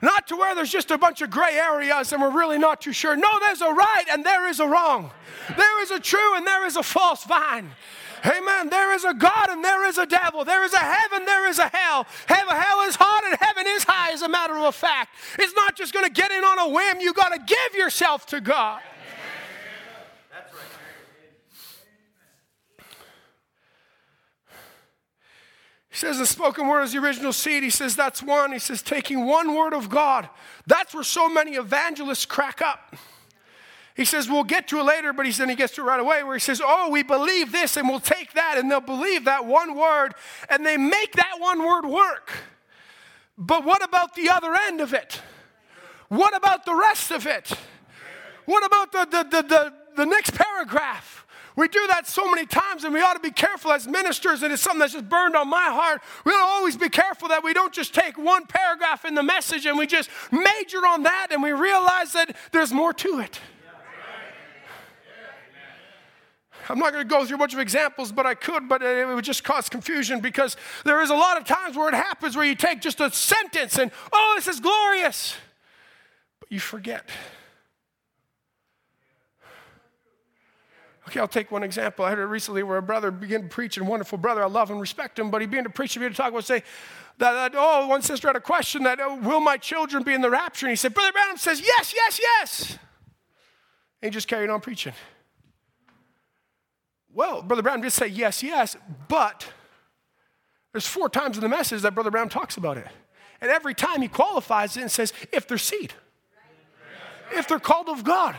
[0.00, 2.92] Not to where there's just a bunch of gray areas and we're really not too
[2.92, 3.16] sure.
[3.16, 5.10] No, there's a right and there is a wrong.
[5.56, 7.70] There is a true and there is a false vine.
[8.24, 8.68] Amen.
[8.68, 10.44] There is a God and there is a devil.
[10.44, 12.06] There is a heaven, there is a hell.
[12.26, 15.14] Heaven, hell is hot and heaven is high, as a matter of fact.
[15.38, 17.00] It's not just going to get in on a whim.
[17.00, 18.80] You got to give yourself to God.
[25.98, 27.64] He says the spoken word is the original seed.
[27.64, 28.52] He says that's one.
[28.52, 30.28] He says taking one word of God.
[30.64, 32.94] That's where so many evangelists crack up.
[33.96, 35.98] He says, we'll get to it later, but he said he gets to it right
[35.98, 39.24] away where he says, Oh, we believe this, and we'll take that, and they'll believe
[39.24, 40.14] that one word,
[40.48, 42.30] and they make that one word work.
[43.36, 45.20] But what about the other end of it?
[46.06, 47.50] What about the rest of it?
[48.44, 51.17] What about the, the, the, the, the next paragraph?
[51.58, 54.52] We do that so many times, and we ought to be careful as ministers, and
[54.52, 56.00] it's something that's just burned on my heart.
[56.24, 59.24] We ought to always be careful that we don't just take one paragraph in the
[59.24, 63.40] message and we just major on that and we realize that there's more to it.
[66.68, 69.08] I'm not going to go through a bunch of examples, but I could, but it
[69.08, 72.46] would just cause confusion because there is a lot of times where it happens where
[72.46, 75.34] you take just a sentence and, oh, this is glorious,
[76.38, 77.08] but you forget.
[81.08, 82.04] Okay, I'll take one example.
[82.04, 84.70] I heard it recently where a brother began to preach, and wonderful brother, I love
[84.70, 86.62] and respect him, but he began to preach, he began to talk about, say,
[87.16, 90.20] that, that, oh, one sister had a question that, oh, will my children be in
[90.20, 90.66] the rapture?
[90.66, 92.78] And he said, Brother Branham says, yes, yes, yes.
[94.02, 94.92] And he just carried on preaching.
[97.10, 98.76] Well, Brother Branham did say yes, yes,
[99.08, 99.50] but
[100.72, 102.86] there's four times in the message that Brother Branham talks about it.
[103.40, 105.94] And every time he qualifies it and says, if they're seed,
[107.32, 108.36] if they're called of God.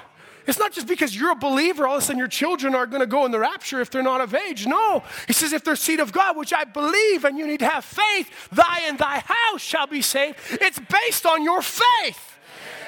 [0.49, 3.01] It's not just because you're a believer, all of a sudden your children are going
[3.01, 4.65] to go in the rapture if they're not of age.
[4.65, 5.03] No.
[5.27, 7.85] He says, if they're seed of God, which I believe, and you need to have
[7.85, 10.39] faith, thy and thy house shall be saved.
[10.49, 12.39] It's based on your faith.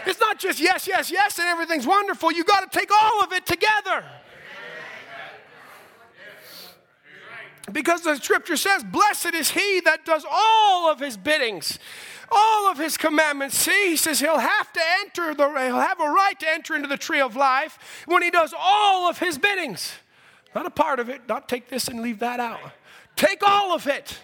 [0.07, 2.31] It's not just yes, yes, yes, and everything's wonderful.
[2.31, 4.05] You got to take all of it together.
[7.71, 11.77] Because the scripture says, Blessed is he that does all of his biddings,
[12.31, 13.57] all of his commandments.
[13.57, 16.87] See, he says he'll have to enter, the, he'll have a right to enter into
[16.87, 19.93] the tree of life when he does all of his biddings.
[20.55, 22.59] Not a part of it, not take this and leave that out.
[23.15, 24.17] Take all of it.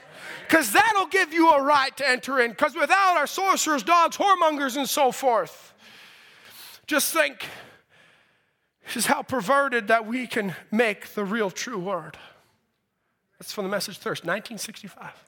[0.47, 2.51] Because that'll give you a right to enter in.
[2.51, 5.73] Because without our sorcerers, dogs, whoremongers, and so forth,
[6.85, 7.45] just think
[8.85, 12.17] this is how perverted that we can make the real true word.
[13.39, 15.26] That's from the message Thirst, 1965.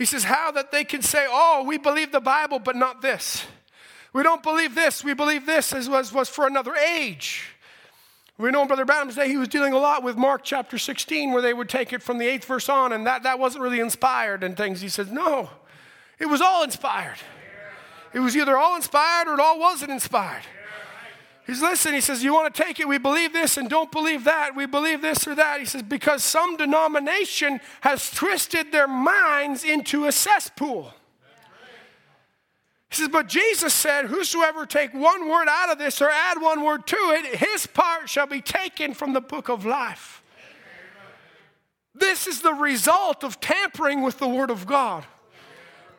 [0.00, 3.44] He says, How that they can say, Oh, we believe the Bible, but not this.
[4.14, 7.50] We don't believe this, we believe this as was, was for another age.
[8.38, 11.42] We know Brother Branham's day he was dealing a lot with Mark chapter 16, where
[11.42, 14.42] they would take it from the eighth verse on, and that, that wasn't really inspired
[14.42, 14.80] and things.
[14.80, 15.50] He says, No,
[16.18, 17.18] it was all inspired.
[18.14, 20.44] It was either all inspired or it all wasn't inspired.
[21.46, 22.88] He's listen, he says, You want to take it?
[22.88, 24.54] We believe this and don't believe that.
[24.54, 25.60] We believe this or that.
[25.60, 30.92] He says, Because some denomination has twisted their minds into a cesspool.
[32.90, 36.62] He says, But Jesus said, Whosoever take one word out of this or add one
[36.62, 40.22] word to it, his part shall be taken from the book of life.
[41.94, 45.04] This is the result of tampering with the word of God.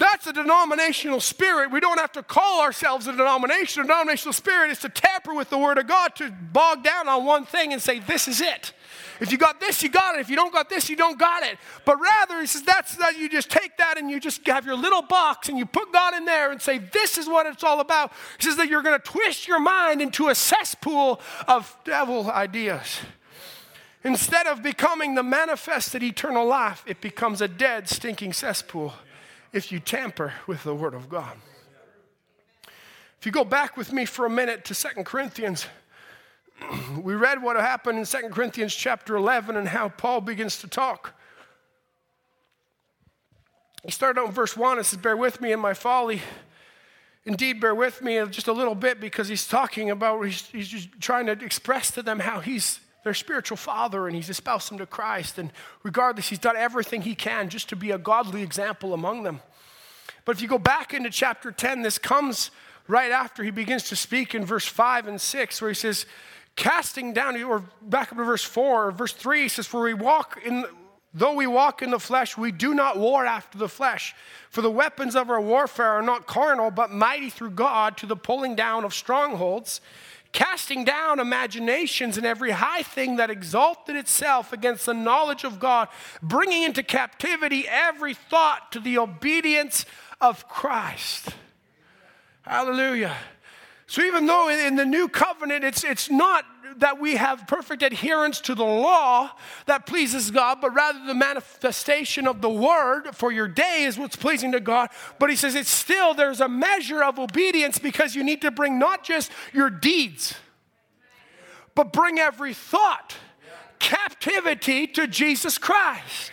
[0.02, 1.70] That's a denominational spirit.
[1.72, 3.82] We don't have to call ourselves a denomination.
[3.82, 7.24] A denominational spirit is to tamper with the Word of God, to bog down on
[7.24, 8.74] one thing and say, This is it.
[9.20, 10.22] If you got this, you got it.
[10.22, 11.60] If you don't got this, you don't got it.
[11.86, 14.76] But rather, he says that's that you just take that and you just have your
[14.76, 17.80] little box and you put God in there and say, This is what it's all
[17.80, 18.12] about.
[18.40, 23.02] He says that you're going to twist your mind into a cesspool of devil ideas.
[24.04, 28.94] Instead of becoming the manifested eternal life, it becomes a dead, stinking cesspool
[29.54, 31.38] if you tamper with the Word of God.
[33.20, 35.68] If you go back with me for a minute to Second Corinthians,
[37.02, 41.14] we read what happened in Second Corinthians chapter 11 and how Paul begins to talk.
[43.84, 46.22] He started out in verse 1 and says, Bear with me in my folly.
[47.26, 51.00] Indeed, bear with me just a little bit because he's talking about, he's, he's just
[51.00, 54.86] trying to express to them how he's their spiritual father and he's espoused them to
[54.86, 55.38] Christ.
[55.38, 55.52] And
[55.84, 59.42] regardless, he's done everything he can just to be a godly example among them.
[60.26, 62.52] But if you go back into chapter 10, this comes
[62.88, 66.06] right after he begins to speak in verse 5 and 6, where he says,
[66.56, 69.94] casting down, or back up to verse 4, or verse 3, he says, For we
[69.94, 70.66] walk in,
[71.14, 74.14] though we walk in the flesh, we do not war after the flesh.
[74.50, 78.16] For the weapons of our warfare are not carnal, but mighty through God to the
[78.16, 79.82] pulling down of strongholds
[80.32, 85.88] casting down imaginations and every high thing that exalted itself against the knowledge of God,
[86.22, 89.86] bringing into captivity every thought to the obedience
[90.20, 91.36] of Christ.
[92.44, 93.16] Hallelujah.
[93.88, 96.46] So even though in the new covenant it's, it's not
[96.78, 99.32] that we have perfect adherence to the law
[99.66, 104.16] that pleases God, but rather the manifestation of the word for your day is what's
[104.16, 104.90] pleasing to God.
[105.20, 108.80] But he says it's still, there's a measure of obedience because you need to bring
[108.80, 110.36] not just your deeds,
[111.76, 113.16] but bring every thought,
[113.80, 116.32] captivity to Jesus Christ.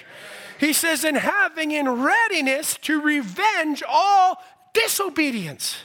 [0.58, 5.78] He says, in having in readiness to revenge all disobedience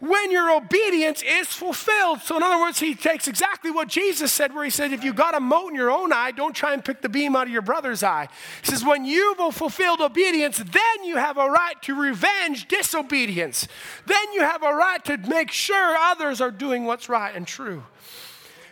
[0.00, 2.20] when your obedience is fulfilled.
[2.20, 5.12] So, in other words, he takes exactly what Jesus said, where he said, If you
[5.12, 7.52] got a mote in your own eye, don't try and pick the beam out of
[7.52, 8.28] your brother's eye.
[8.62, 13.68] He says, When you've fulfilled obedience, then you have a right to revenge disobedience.
[14.06, 17.82] Then you have a right to make sure others are doing what's right and true.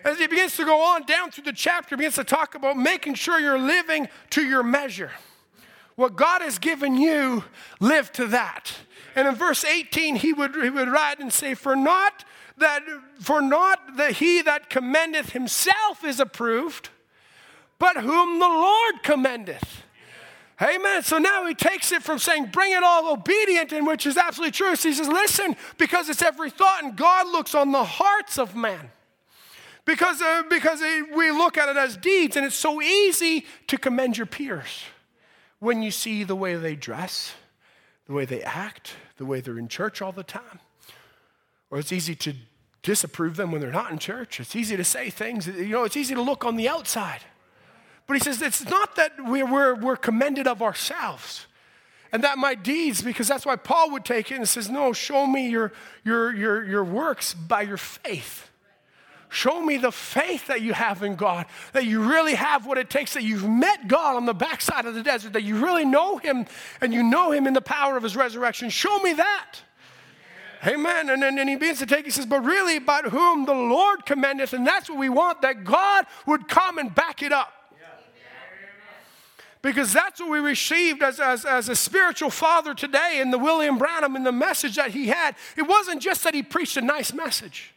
[0.05, 2.77] As he begins to go on down through the chapter, he begins to talk about
[2.77, 5.11] making sure you're living to your measure.
[5.97, 7.45] What God has given you,
[7.81, 8.73] live to that.
[9.17, 12.25] And in verse 18, he would, he would write and say, For not
[12.59, 12.83] that
[13.21, 16.91] for not that he that commendeth himself is approved,
[17.79, 19.83] but whom the Lord commendeth.
[20.63, 21.03] Amen.
[21.03, 24.53] So now he takes it from saying, bring it all obedient, in which is absolutely
[24.53, 24.77] true.
[24.77, 28.55] So he says, listen, because it's every thought, and God looks on the hearts of
[28.55, 28.91] man.
[29.85, 30.81] Because, uh, because
[31.15, 34.85] we look at it as deeds, and it's so easy to commend your peers
[35.59, 37.35] when you see the way they dress,
[38.07, 40.61] the way they act, the way they're in church all the time.
[41.71, 42.35] Or it's easy to
[42.83, 44.41] disapprove them when they're not in church.
[44.41, 47.21] It's easy to say things, you know, it's easy to look on the outside.
[48.07, 51.47] But he says it's not that we're, we're, we're commended of ourselves
[52.15, 55.27] and that my deeds, because that's why Paul would take it and says, No, show
[55.27, 55.73] me your,
[56.05, 58.51] your, your, your works by your faith.
[59.35, 62.89] Show me the faith that you have in God, that you really have what it
[62.89, 66.19] takes, that you've met God on the backside of the desert, that you really know
[66.19, 66.47] Him
[66.81, 68.71] and you know Him in the power of His resurrection.
[68.71, 69.57] Show me that.
[70.65, 71.11] Amen.
[71.11, 74.07] And then and he begins to take, he says, but really about whom the Lord
[74.07, 77.53] commendeth, and that's what we want, that God would come and back it up.
[79.63, 83.79] Because that's what we received as, as, as a spiritual father today in the William
[83.79, 85.35] Branham and the message that he had.
[85.57, 87.75] It wasn't just that he preached a nice message.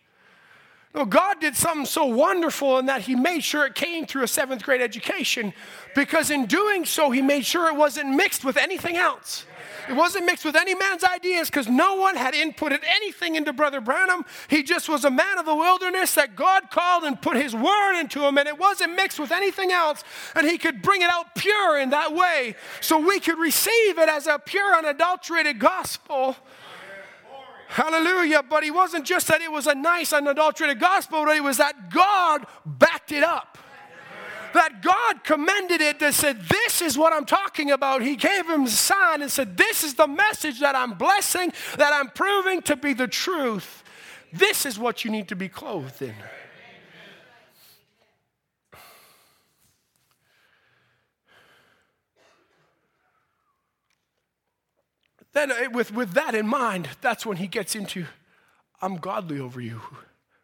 [1.05, 4.63] God did something so wonderful in that He made sure it came through a seventh
[4.63, 5.53] grade education
[5.95, 9.45] because in doing so, He made sure it wasn't mixed with anything else.
[9.89, 13.79] It wasn't mixed with any man's ideas because no one had inputted anything into Brother
[13.79, 14.25] Branham.
[14.49, 17.99] He just was a man of the wilderness that God called and put His word
[17.99, 20.03] into him, and it wasn't mixed with anything else.
[20.35, 24.09] And He could bring it out pure in that way so we could receive it
[24.09, 26.35] as a pure, unadulterated gospel
[27.67, 28.43] Hallelujah.
[28.43, 31.89] But he wasn't just that it was a nice, unadulterated gospel, but it was that
[31.89, 33.57] God backed it up.
[34.53, 38.01] That God commended it and said, This is what I'm talking about.
[38.01, 41.93] He gave him a sign and said, This is the message that I'm blessing, that
[41.93, 43.83] I'm proving to be the truth.
[44.31, 46.15] This is what you need to be clothed in.
[55.37, 58.05] Then uh, with, with that in mind, that's when he gets into,
[58.81, 59.81] I'm godly over you.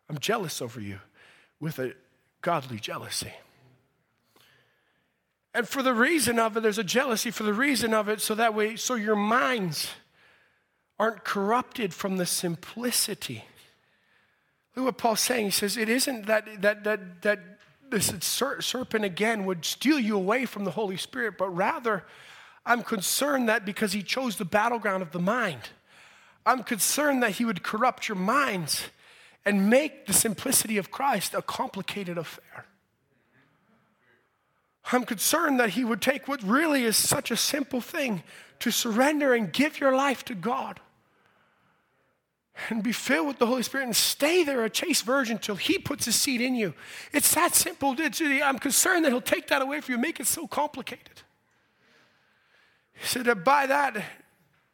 [0.10, 1.00] I'm jealous over you
[1.60, 1.94] with a
[2.42, 3.34] godly jealousy.
[5.54, 8.36] And for the reason of it, there's a jealousy for the reason of it, so
[8.36, 9.90] that way, so your minds
[11.00, 13.46] aren't corrupted from the simplicity.
[14.76, 15.46] Look what Paul's saying.
[15.46, 17.40] He says, it isn't that, that, that, that
[17.90, 22.04] this serpent again would steal you away from the Holy Spirit, but rather
[22.66, 25.70] I'm concerned that because he chose the battleground of the mind,
[26.46, 28.86] I'm concerned that he would corrupt your minds
[29.46, 32.66] and make the simplicity of Christ a complicated affair.
[34.92, 38.24] I'm concerned that he would take what really is such a simple thing
[38.60, 40.80] to surrender and give your life to God
[42.70, 45.78] and be filled with the Holy Spirit and stay there a chaste virgin till He
[45.80, 46.74] puts His seed in you.
[47.12, 47.96] It's that simple.
[47.98, 51.23] I'm concerned that He'll take that away from you, make it so complicated.
[52.94, 54.04] He said that by that,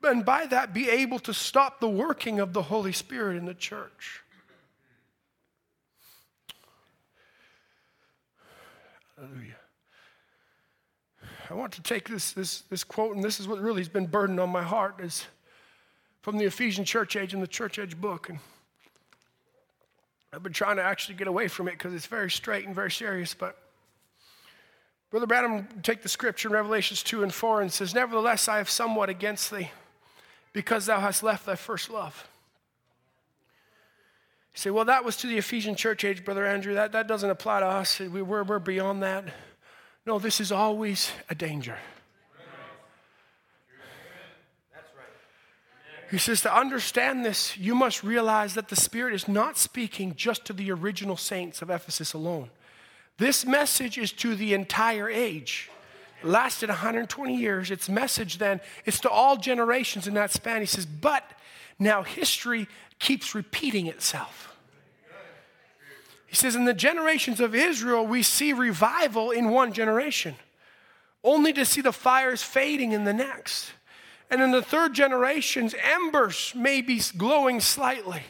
[0.03, 3.53] and by that be able to stop the working of the Holy Spirit in the
[3.53, 4.21] church.
[9.15, 9.55] Hallelujah.
[11.49, 14.05] I want to take this, this, this quote, and this is what really has been
[14.05, 15.25] burdened on my heart, is
[16.21, 18.29] from the Ephesian church age and the church age book.
[18.29, 18.39] And
[20.31, 22.91] I've been trying to actually get away from it because it's very straight and very
[22.91, 23.57] serious, but
[25.11, 28.69] Brother Branham take the scripture in Revelations 2 and 4 and says, Nevertheless, I have
[28.69, 29.71] somewhat against thee,
[30.53, 32.27] because thou hast left thy first love.
[34.53, 36.75] He say, well, that was to the Ephesian church age, Brother Andrew.
[36.75, 37.99] That, that doesn't apply to us.
[37.99, 39.25] We, we're, we're beyond that.
[40.05, 41.77] No, this is always a danger.
[46.09, 50.43] He says, to understand this, you must realize that the Spirit is not speaking just
[50.45, 52.49] to the original saints of Ephesus alone.
[53.19, 55.69] This message is to the entire age.
[56.23, 57.69] It lasted 120 years.
[57.69, 60.61] Its message then is to all generations in that span.
[60.61, 61.29] He says, but
[61.77, 62.67] now history
[62.97, 64.55] keeps repeating itself.
[66.27, 70.35] He says, in the generations of Israel, we see revival in one generation,
[71.23, 73.71] only to see the fires fading in the next.
[74.29, 78.21] And in the third generations, embers may be glowing slightly.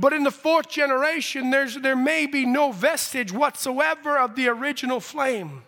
[0.00, 4.98] But in the fourth generation, there's, there may be no vestige whatsoever of the original
[4.98, 5.62] flame.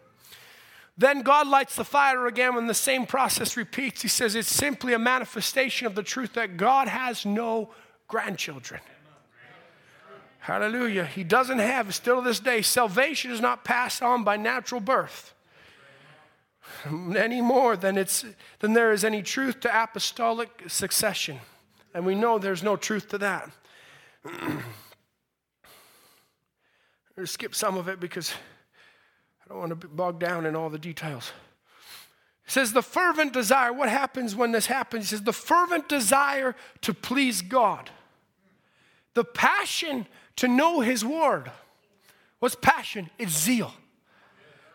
[0.96, 4.00] Then God lights the fire again when the same process repeats.
[4.00, 7.70] He says it's simply a manifestation of the truth that God has no
[8.08, 8.80] grandchildren.
[10.38, 11.04] Hallelujah.
[11.04, 15.34] He doesn't have, still to this day, salvation is not passed on by natural birth
[17.16, 18.24] any more than, it's,
[18.60, 21.38] than there is any truth to apostolic succession.
[21.92, 23.50] And we know there's no truth to that.
[24.24, 24.62] I'm
[27.24, 28.32] skip some of it because
[29.44, 31.32] I don't want to bogged down in all the details.
[32.44, 35.04] He says, the fervent desire, what happens when this happens?
[35.04, 37.90] He says, the fervent desire to please God,
[39.14, 40.06] the passion
[40.36, 41.50] to know His word.
[42.40, 43.10] What's passion?
[43.18, 43.72] It's zeal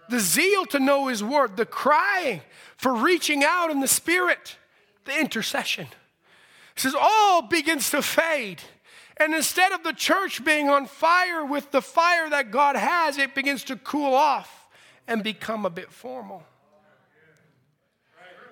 [0.10, 2.42] the zeal to know His Word, the crying
[2.78, 4.58] for reaching out in the Spirit,
[5.06, 5.88] the intercession.
[6.76, 8.62] He says, all begins to fade.
[9.20, 13.34] And instead of the church being on fire with the fire that God has, it
[13.34, 14.68] begins to cool off
[15.08, 16.44] and become a bit formal.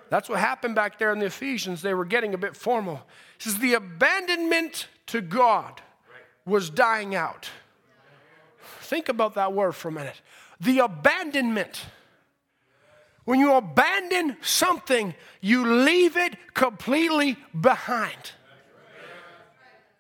[0.09, 1.81] That's what happened back there in the Ephesians.
[1.81, 3.01] They were getting a bit formal.
[3.37, 5.81] He says, the abandonment to God
[6.45, 7.49] was dying out.
[8.81, 10.21] Think about that word for a minute
[10.59, 11.81] the abandonment.
[13.25, 18.31] When you abandon something, you leave it completely behind.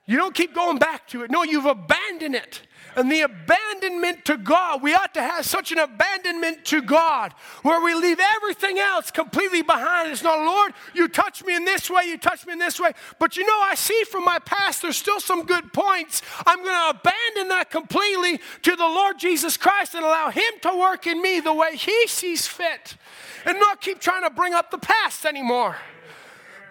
[0.05, 1.31] You don't keep going back to it.
[1.31, 2.61] No, you've abandoned it
[2.95, 4.81] and the abandonment to God.
[4.81, 7.33] We ought to have such an abandonment to God
[7.63, 10.11] where we leave everything else completely behind.
[10.11, 12.91] It's not, Lord, you touch me in this way, you touch me in this way.
[13.19, 16.21] But you know, I see from my past there's still some good points.
[16.45, 20.77] I'm going to abandon that completely to the Lord Jesus Christ and allow Him to
[20.77, 22.95] work in me the way He sees fit
[23.45, 25.75] and not keep trying to bring up the past anymore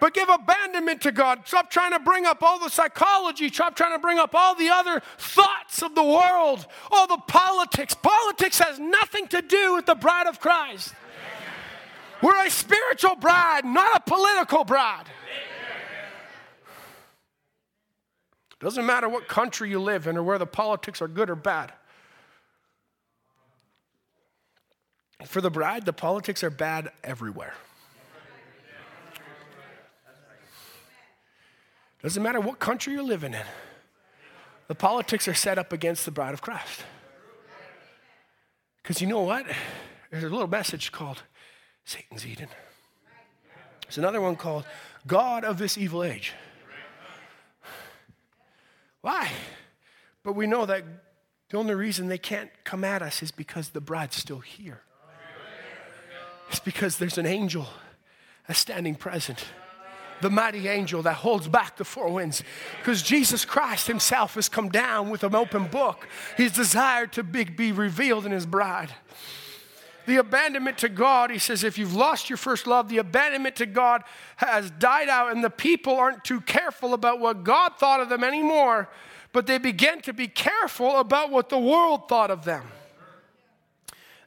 [0.04, 1.40] but give abandonment to God.
[1.46, 3.48] Stop trying to bring up all the psychology.
[3.48, 7.94] Stop trying to bring up all the other thoughts of the world, all the politics.
[7.94, 10.92] Politics has nothing to do with the bride of Christ.
[12.20, 15.06] We're a spiritual bride, not a political bride.
[18.60, 21.72] Doesn't matter what country you live in or where the politics are good or bad.
[25.24, 27.54] For the bride, the politics are bad everywhere.
[32.04, 33.46] Doesn't matter what country you're living in,
[34.68, 36.84] the politics are set up against the bride of Christ.
[38.82, 39.46] Because you know what?
[40.10, 41.22] There's a little message called
[41.86, 42.48] Satan's Eden.
[43.84, 44.66] There's another one called
[45.06, 46.34] God of this evil age.
[49.00, 49.30] Why?
[50.22, 50.84] But we know that
[51.48, 54.82] the only reason they can't come at us is because the bride's still here.
[56.50, 57.66] It's because there's an angel,
[58.46, 59.46] a standing present
[60.24, 62.42] the mighty angel that holds back the four winds.
[62.78, 66.08] Because Jesus Christ himself has come down with an open book.
[66.38, 68.94] He's desired to be, be revealed in his bride.
[70.06, 73.66] The abandonment to God, he says, if you've lost your first love, the abandonment to
[73.66, 74.02] God
[74.36, 78.24] has died out, and the people aren't too careful about what God thought of them
[78.24, 78.88] anymore,
[79.32, 82.66] but they begin to be careful about what the world thought of them.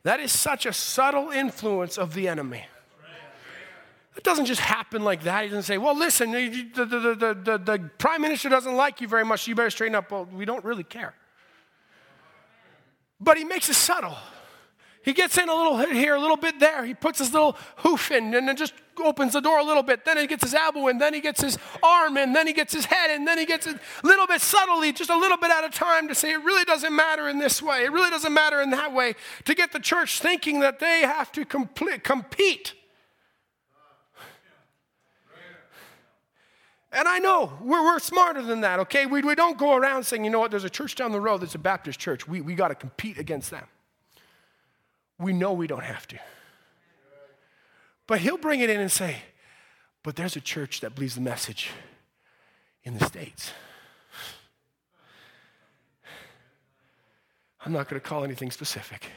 [0.04, 2.66] That is such a subtle influence of the enemy.
[4.18, 5.43] It doesn't just happen like that.
[5.43, 9.24] He doesn't say, well, listen, the, the, the, the, prime minister doesn't like you very
[9.24, 10.11] much, so you better straighten up.
[10.11, 11.13] Well, we don't really care.
[13.22, 14.18] But he makes it subtle.
[15.03, 16.84] He gets in a little here, a little bit there.
[16.84, 20.03] He puts his little hoof in and then just opens the door a little bit.
[20.03, 20.97] Then he gets his elbow in.
[20.97, 22.34] Then he gets his arm in.
[22.34, 23.24] Then he gets his head in.
[23.24, 26.15] Then he gets a little bit subtly, just a little bit at a time to
[26.15, 27.86] say it really doesn't matter in this way.
[27.86, 29.13] It really doesn't matter in that way.
[29.45, 32.74] To get the church thinking that they have to complete, compete
[36.92, 39.06] And I know we're, we're smarter than that, okay?
[39.06, 41.42] We, we don't go around saying, you know what, there's a church down the road
[41.42, 42.28] that's a Baptist church.
[42.28, 43.66] We, we got to compete against them.
[45.20, 46.20] We know we don't have to.
[48.08, 49.18] But he'll bring it in and say,
[50.02, 51.72] but there's a church that believes the message
[52.84, 53.52] in the States.
[57.66, 59.08] I'm not going to call anything specific.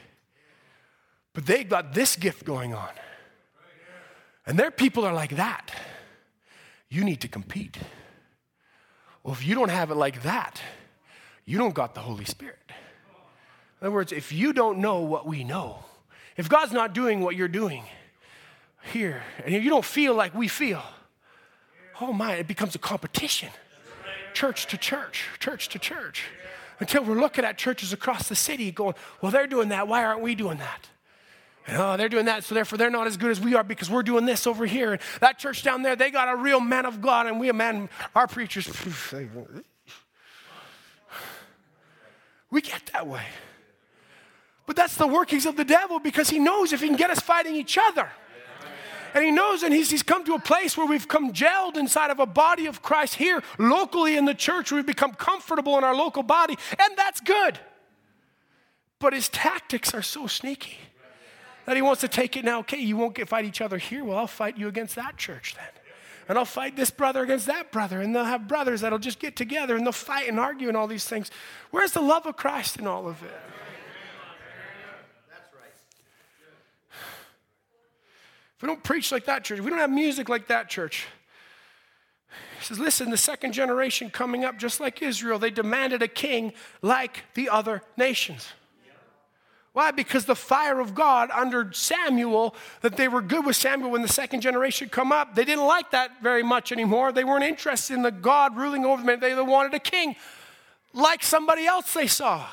[1.33, 2.89] But they got this gift going on.
[4.45, 5.71] And their people are like that.
[6.91, 7.77] You need to compete.
[9.23, 10.61] Well, if you don't have it like that,
[11.45, 12.59] you don't got the Holy Spirit.
[13.79, 15.85] In other words, if you don't know what we know,
[16.35, 17.85] if God's not doing what you're doing
[18.91, 20.83] here, and you don't feel like we feel,
[22.01, 23.49] oh my, it becomes a competition.
[24.33, 26.25] Church to church, church to church.
[26.79, 29.87] Until we're looking at churches across the city going, well, they're doing that.
[29.87, 30.89] Why aren't we doing that?
[31.69, 34.03] Oh, they're doing that, so therefore they're not as good as we are because we're
[34.03, 34.93] doing this over here.
[34.93, 37.53] And that church down there, they got a real man of God, and we a
[37.53, 38.67] man, our preachers,
[42.49, 43.25] we get that way.
[44.65, 47.19] But that's the workings of the devil because he knows if he can get us
[47.19, 48.09] fighting each other.
[49.13, 52.11] And he knows, and he's, he's come to a place where we've come gelled inside
[52.11, 54.71] of a body of Christ here, locally in the church.
[54.71, 57.59] We've become comfortable in our local body, and that's good.
[58.99, 60.77] But his tactics are so sneaky
[61.65, 62.59] that he wants to take it now.
[62.59, 64.03] Okay, you won't get, fight each other here.
[64.03, 65.65] Well, I'll fight you against that church then.
[66.27, 67.99] And I'll fight this brother against that brother.
[67.99, 70.87] And they'll have brothers that'll just get together and they'll fight and argue and all
[70.87, 71.29] these things.
[71.71, 73.31] Where's the love of Christ in all of it?
[78.55, 81.07] If we don't preach like that church, we don't have music like that church,
[82.59, 86.53] he says, listen, the second generation coming up, just like Israel, they demanded a king
[86.83, 88.49] like the other nations.
[89.73, 89.91] Why?
[89.91, 94.07] Because the fire of God under Samuel, that they were good with Samuel when the
[94.07, 97.13] second generation come up, they didn't like that very much anymore.
[97.13, 99.19] They weren't interested in the God ruling over them.
[99.19, 100.17] They wanted a king
[100.93, 102.45] like somebody else they saw.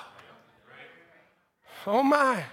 [1.87, 2.45] Oh my.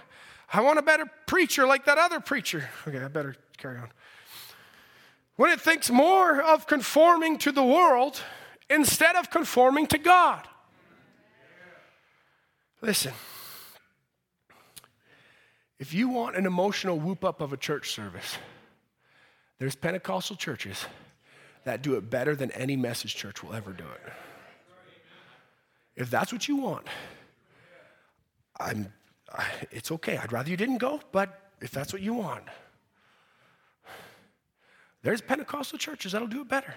[0.52, 2.68] I want a better preacher like that other preacher.
[2.88, 3.90] Okay, I better carry on.
[5.36, 8.20] When it thinks more of conforming to the world
[8.68, 10.48] instead of conforming to God.
[12.80, 13.12] Listen,
[15.78, 18.38] if you want an emotional whoop up of a church service,
[19.58, 20.86] there's Pentecostal churches
[21.64, 24.12] that do it better than any message church will ever do it.
[25.96, 26.86] If that's what you want,
[28.58, 28.92] I'm,
[29.70, 30.16] it's okay.
[30.16, 32.44] I'd rather you didn't go, but if that's what you want,
[35.02, 36.74] there's Pentecostal churches that'll do it better.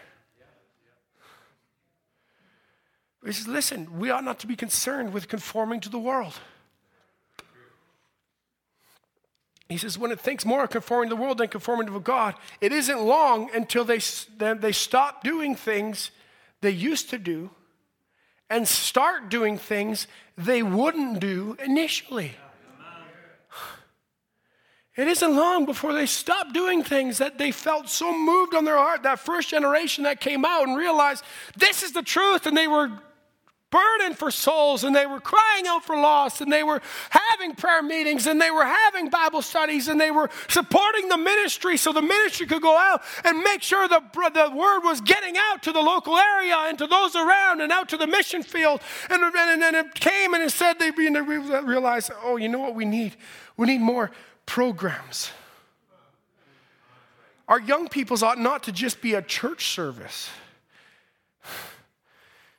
[3.26, 6.40] He says, listen, we ought not to be concerned with conforming to the world.
[9.70, 12.34] He says, when it thinks more of conforming to the world than conforming to God,
[12.60, 14.00] it isn't long until they,
[14.38, 16.10] they stop doing things
[16.62, 17.52] they used to do
[18.50, 22.32] and start doing things they wouldn't do initially.
[24.96, 28.76] It isn't long before they stop doing things that they felt so moved on their
[28.76, 29.04] heart.
[29.04, 31.24] That first generation that came out and realized
[31.56, 32.92] this is the truth, and they were
[33.70, 36.82] burdened for souls, and they were crying out for lost, and they were
[37.40, 41.78] having prayer meetings, and they were having Bible studies, and they were supporting the ministry
[41.78, 45.64] so the ministry could go out and make sure the, the word was getting out
[45.64, 48.82] to the local area and to those around and out to the mission field.
[49.10, 52.86] And, and, and it came and it said they realized, oh, you know what we
[52.86, 53.16] need?
[53.56, 54.12] We need more
[54.46, 55.32] programs.
[57.48, 60.30] Our young peoples ought not to just be a church service.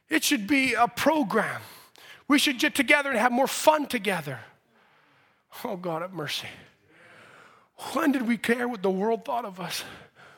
[0.09, 1.61] It should be a program.
[2.27, 4.41] We should get together and have more fun together.
[5.65, 6.49] Oh, God, have mercy.
[7.93, 9.85] When did we care what the world thought of us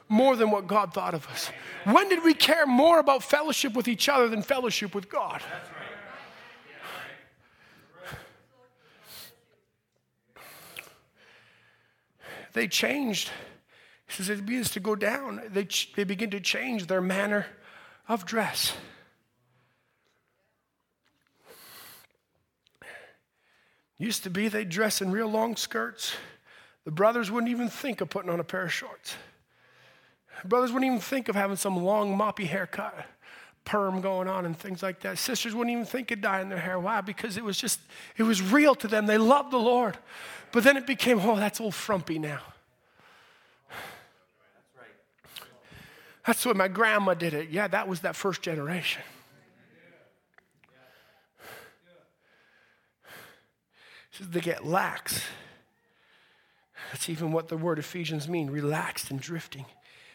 [0.08, 1.50] more than what God thought of us?
[1.84, 5.42] When did we care more about fellowship with each other than fellowship with God?
[12.52, 13.30] they changed.
[14.06, 15.42] He says it begins to go down.
[15.48, 17.46] They, they begin to change their manner
[18.08, 18.74] of dress.
[24.02, 26.16] Used to be they'd dress in real long skirts.
[26.84, 29.14] The brothers wouldn't even think of putting on a pair of shorts.
[30.44, 32.96] Brothers wouldn't even think of having some long moppy haircut,
[33.64, 35.18] perm going on and things like that.
[35.18, 36.80] Sisters wouldn't even think of dyeing their hair.
[36.80, 37.00] Why?
[37.00, 37.78] Because it was just,
[38.16, 39.06] it was real to them.
[39.06, 39.96] They loved the Lord.
[40.50, 42.40] But then it became, oh, that's old frumpy now.
[46.26, 47.50] That's what my grandma did it.
[47.50, 49.02] Yeah, that was that first generation.
[54.12, 55.22] Says they get lax.
[56.90, 59.64] That's even what the word Ephesians mean, relaxed and drifting.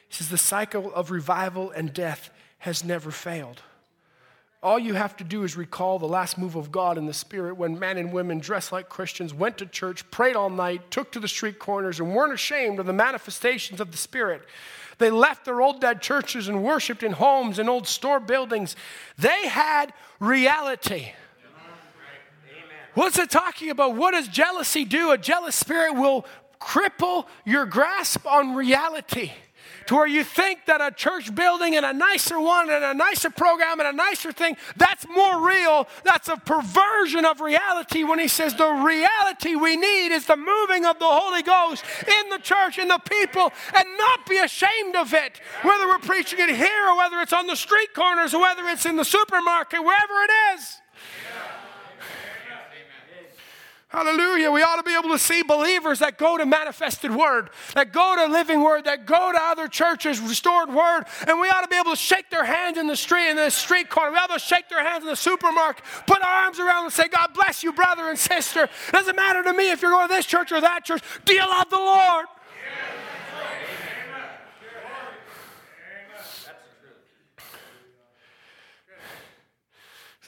[0.07, 2.29] He says the cycle of revival and death
[2.59, 3.61] has never failed.
[4.63, 7.57] All you have to do is recall the last move of God in the Spirit
[7.57, 11.19] when men and women dressed like Christians went to church, prayed all night, took to
[11.19, 14.41] the street corners, and weren't ashamed of the manifestations of the Spirit.
[14.97, 18.75] They left their old dead churches and worshiped in homes and old store buildings.
[19.17, 21.11] They had reality.
[22.97, 23.93] What's it talking about?
[23.93, 25.11] What does jealousy do?
[25.11, 26.25] A jealous spirit will
[26.59, 29.33] cripple your grasp on reality
[29.85, 33.29] to where you think that a church building and a nicer one and a nicer
[33.29, 35.87] program and a nicer thing, that's more real.
[36.05, 40.83] That's a perversion of reality when he says the reality we need is the moving
[40.83, 45.13] of the Holy Ghost in the church, in the people, and not be ashamed of
[45.13, 45.39] it.
[45.61, 48.87] Whether we're preaching it here or whether it's on the street corners or whether it's
[48.87, 50.81] in the supermarket, wherever it is.
[53.97, 54.51] Hallelujah.
[54.51, 58.15] We ought to be able to see believers that go to manifested word, that go
[58.15, 61.77] to living word, that go to other churches, restored word, and we ought to be
[61.77, 64.11] able to shake their hands in the street, in the street corner.
[64.11, 66.93] We ought to shake their hands in the supermarket, put our arms around them and
[66.93, 68.65] say, God bless you, brother and sister.
[68.65, 71.01] It doesn't matter to me if you're going to this church or that church.
[71.25, 72.27] Do you love the Lord?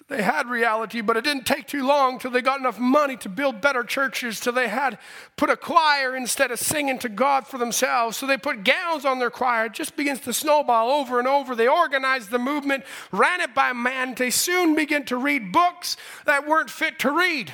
[0.09, 3.29] They had reality, but it didn't take too long till they got enough money to
[3.29, 4.97] build better churches, till they had
[5.37, 8.17] put a choir instead of singing to God for themselves.
[8.17, 9.65] So they put gowns on their choir.
[9.65, 11.55] It just begins to snowball over and over.
[11.55, 14.15] They organized the movement, ran it by man.
[14.15, 15.95] They soon begin to read books
[16.25, 17.53] that weren't fit to read.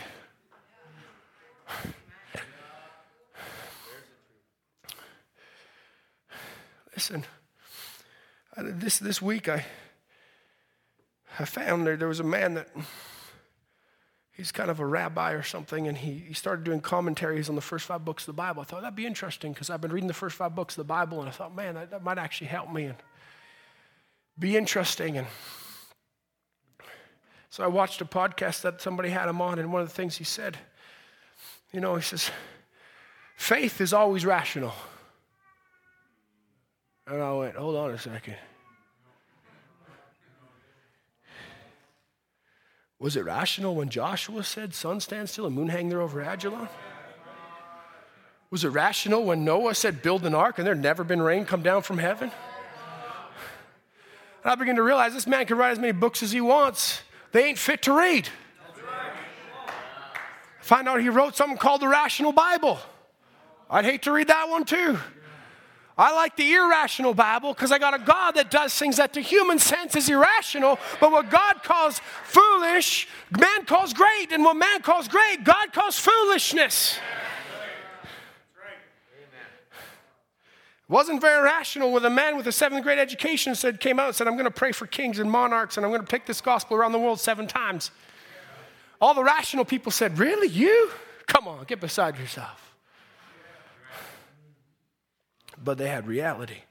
[6.95, 7.25] Listen,
[8.55, 9.65] this, this week I
[11.39, 12.69] I found there, there was a man that
[14.31, 17.61] he's kind of a rabbi or something, and he, he started doing commentaries on the
[17.61, 18.61] first five books of the Bible.
[18.61, 20.93] I thought that'd be interesting because I've been reading the first five books of the
[20.93, 22.95] Bible, and I thought, man, that, that might actually help me and
[24.37, 25.17] be interesting.
[25.17, 25.27] And
[27.49, 30.17] so I watched a podcast that somebody had him on, and one of the things
[30.17, 30.57] he said,
[31.71, 32.31] you know, he says,
[33.35, 34.73] faith is always rational.
[37.07, 38.35] And I went, hold on a second.
[42.99, 46.69] Was it rational when Joshua said, Sun stand still and moon hang there over Ajalon?
[48.49, 51.61] Was it rational when Noah said, Build an ark and there never been rain come
[51.61, 52.31] down from heaven?
[54.43, 57.01] And I begin to realize this man can write as many books as he wants.
[57.31, 58.29] They ain't fit to read.
[60.61, 62.79] Find out he wrote something called the Rational Bible.
[63.69, 64.97] I'd hate to read that one too.
[65.97, 69.21] I like the irrational Bible because I got a God that does things that to
[69.21, 74.81] human sense is irrational, but what God calls foolish, man calls great, and what man
[74.81, 76.99] calls great, God calls foolishness.
[80.87, 84.15] Wasn't very rational when a man with a seventh grade education said, came out and
[84.15, 86.41] said, I'm going to pray for kings and monarchs and I'm going to take this
[86.41, 87.89] gospel around the world seven times.
[89.01, 90.47] All the rational people said, Really?
[90.47, 90.91] You?
[91.25, 92.64] Come on, get beside yourself
[95.65, 96.61] but they had reality.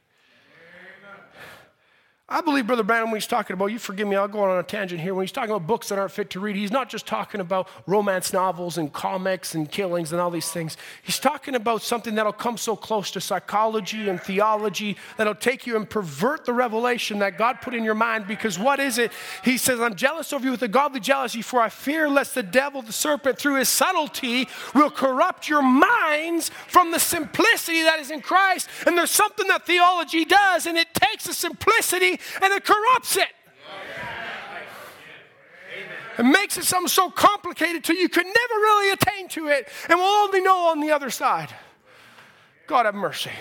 [2.26, 4.62] I believe Brother Branham, when he's talking about, you forgive me, I'll go on a
[4.62, 5.14] tangent here.
[5.14, 7.68] When he's talking about books that aren't fit to read, he's not just talking about
[7.86, 10.78] romance novels and comics and killings and all these things.
[11.02, 15.76] He's talking about something that'll come so close to psychology and theology that'll take you
[15.76, 18.26] and pervert the revelation that God put in your mind.
[18.26, 19.12] Because what is it?
[19.44, 22.42] He says, I'm jealous of you with a godly jealousy, for I fear lest the
[22.42, 28.10] devil, the serpent, through his subtlety, will corrupt your minds from the simplicity that is
[28.10, 28.70] in Christ.
[28.86, 33.28] And there's something that theology does, and it takes the simplicity and it corrupts it.
[36.16, 39.98] It makes it something so complicated till you could never really attain to it and
[39.98, 41.52] will only know on the other side.
[42.66, 43.32] God have mercy.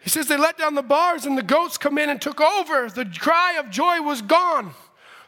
[0.00, 2.88] He says they let down the bars and the goats come in and took over.
[2.88, 4.74] The cry of joy was gone.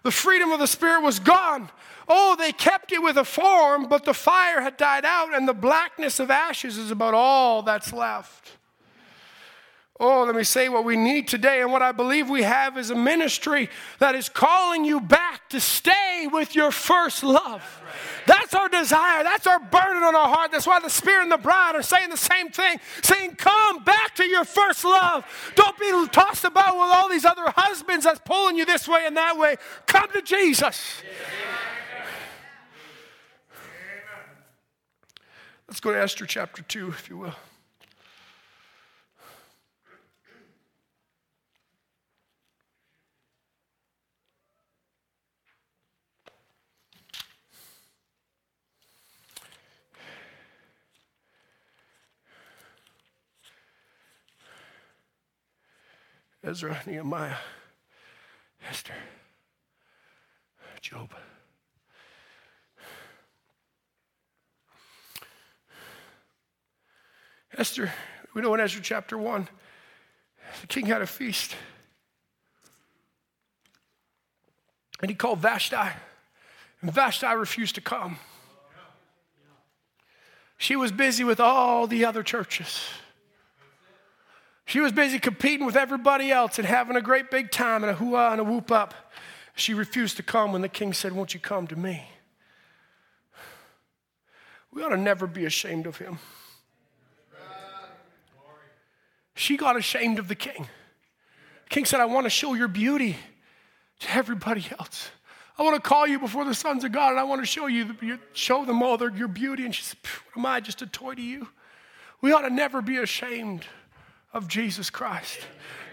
[0.03, 1.71] The freedom of the Spirit was gone.
[2.09, 5.55] Oh, they kept it with a form, but the fire had died out, and the
[5.55, 8.53] blackness of ashes is about all that's left.
[9.99, 11.63] Oh, let me say what we need today.
[11.63, 15.61] And what I believe we have is a ministry that is calling you back to
[15.61, 17.63] stay with your first love.
[18.27, 19.23] That's our desire.
[19.23, 20.53] That's our burden on our heart.
[20.53, 24.15] That's why the Spirit and the bride are saying the same thing, saying, Come back
[24.17, 25.25] to your first love.
[25.55, 29.17] Don't be tossed about with all these other husbands that's pulling you this way and
[29.17, 29.57] that way.
[29.87, 31.03] Come to Jesus.
[35.69, 37.35] Let's go to Esther chapter 2, if you will.
[56.47, 57.39] Ezra, Nehemiah,
[58.71, 58.95] Esther,
[60.81, 61.11] Job.
[67.59, 67.93] Esther,
[68.33, 69.49] we know in Ezra chapter 1,
[70.61, 71.57] the king had a feast.
[75.03, 75.77] And he called Vashti.
[76.81, 78.19] And Vashti refused to come.
[80.59, 82.89] She was busy with all the other churches.
[84.67, 87.95] She was busy competing with everybody else and having a great big time and a
[87.95, 88.95] hoo-ah and a whoop up.
[89.55, 92.05] She refused to come when the king said, Won't you come to me?
[94.73, 96.19] We ought to never be ashamed of him.
[99.35, 100.67] She got ashamed of the king.
[101.65, 103.17] The king said, I want to show your beauty
[104.01, 105.11] to everybody else.
[105.59, 107.67] I want to call you before the sons of God and I want to show
[107.67, 109.65] you, show them all their, your beauty.
[109.65, 109.99] And she said,
[110.33, 111.49] What am I, just a toy to you?
[112.21, 113.65] We ought to never be ashamed
[114.37, 115.41] of Jesus Christ.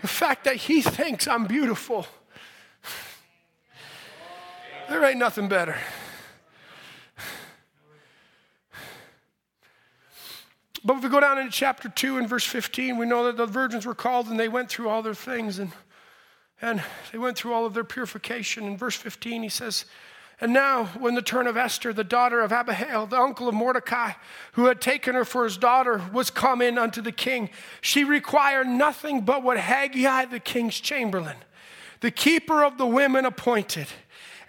[0.01, 2.05] The fact that he thinks I'm beautiful,
[4.89, 5.77] there ain't nothing better.
[10.83, 13.45] But if we go down into chapter 2 and verse 15, we know that the
[13.45, 15.71] virgins were called and they went through all their things and,
[16.61, 16.83] and
[17.13, 18.65] they went through all of their purification.
[18.65, 19.85] In verse 15, he says,
[20.41, 24.13] And now, when the turn of Esther, the daughter of Abihail, the uncle of Mordecai,
[24.53, 27.49] who had taken her for his daughter, was come in unto the king,
[27.81, 31.37] she required nothing but what Hegai, the king's chamberlain,
[32.01, 33.87] the keeper of the women, appointed.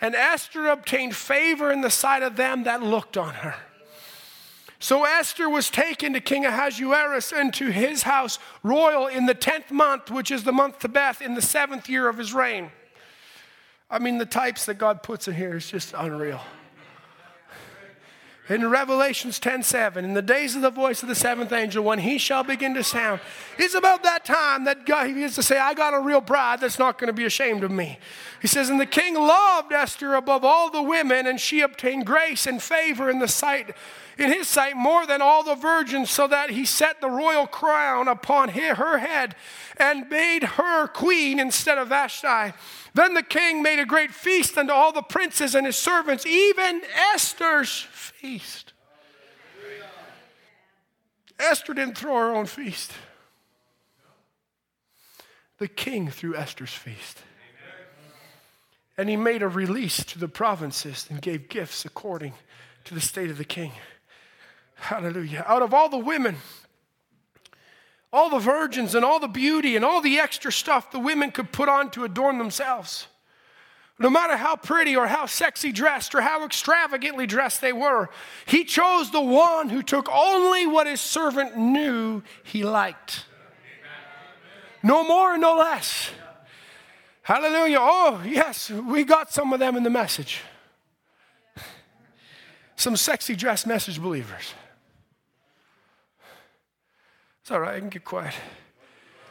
[0.01, 3.55] And Esther obtained favor in the sight of them that looked on her.
[4.81, 10.11] So Esther was taken to King Ahasuerus into his house royal in the 10th month,
[10.11, 12.71] which is the month Tebeth, in the seventh year of his reign.
[13.91, 16.41] I mean, the types that God puts in here is just unreal.
[18.47, 22.01] In Revelations 10 7, in the days of the voice of the seventh angel, when
[22.01, 23.21] he shall begin to sound,
[23.57, 26.61] it's about that time that God he begins to say, I got a real bride
[26.61, 27.99] that's not going to be ashamed of me.
[28.43, 32.47] He says, And the king loved Esther above all the women, and she obtained grace
[32.47, 33.75] and favor in the sight
[34.19, 38.09] in his sight more than all the virgins, so that he set the royal crown
[38.09, 39.35] upon her head
[39.77, 42.55] and made her queen instead of Vashti.
[42.95, 46.83] Then the king made a great feast unto all the princes and his servants, even
[47.13, 47.89] Esther's
[48.25, 48.73] feast.
[51.39, 52.91] Esther didn't throw her own feast.
[55.59, 57.19] The king threw Esther's feast.
[58.97, 62.33] And he made a release to the provinces and gave gifts according
[62.85, 63.73] to the state of the king.
[64.77, 65.45] Hallelujah.
[65.47, 66.37] Out of all the women,
[68.11, 71.53] all the virgins, and all the beauty, and all the extra stuff the women could
[71.53, 73.07] put on to adorn themselves,
[73.99, 78.09] no matter how pretty or how sexy dressed or how extravagantly dressed they were,
[78.47, 83.27] he chose the one who took only what his servant knew he liked.
[84.83, 86.11] No more, no less.
[87.23, 87.79] Hallelujah.
[87.81, 90.41] Oh, yes, we got some of them in the message.
[92.77, 94.53] Some sexy dressed message believers.
[97.41, 98.35] It's all right, I can get quiet.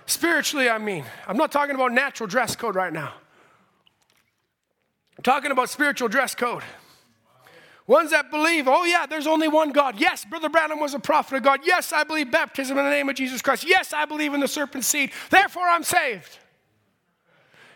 [0.05, 3.13] Spiritually, I mean, I'm not talking about natural dress code right now.
[5.21, 6.63] Talking about spiritual dress code.
[7.85, 9.99] Ones that believe, oh, yeah, there's only one God.
[9.99, 11.59] Yes, Brother Branham was a prophet of God.
[11.65, 13.65] Yes, I believe baptism in the name of Jesus Christ.
[13.67, 15.11] Yes, I believe in the serpent seed.
[15.29, 16.39] Therefore, I'm saved.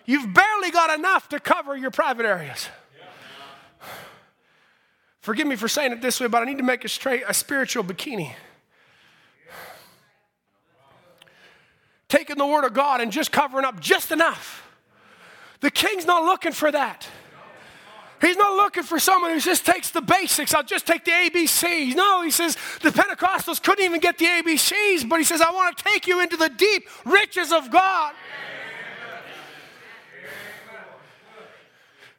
[0.05, 2.69] You've barely got enough to cover your private areas.
[5.19, 7.33] Forgive me for saying it this way, but I need to make a straight a
[7.33, 8.33] spiritual bikini.
[12.07, 14.63] taking the word of God and just covering up just enough.
[15.59, 17.07] The king's not looking for that.
[18.20, 20.53] He's not looking for someone who just takes the basics.
[20.53, 21.95] I'll just take the ABCs.
[21.95, 25.78] No, he says the Pentecostals couldn't even get the ABCs, but he says, I want
[25.78, 28.13] to take you into the deep riches of God.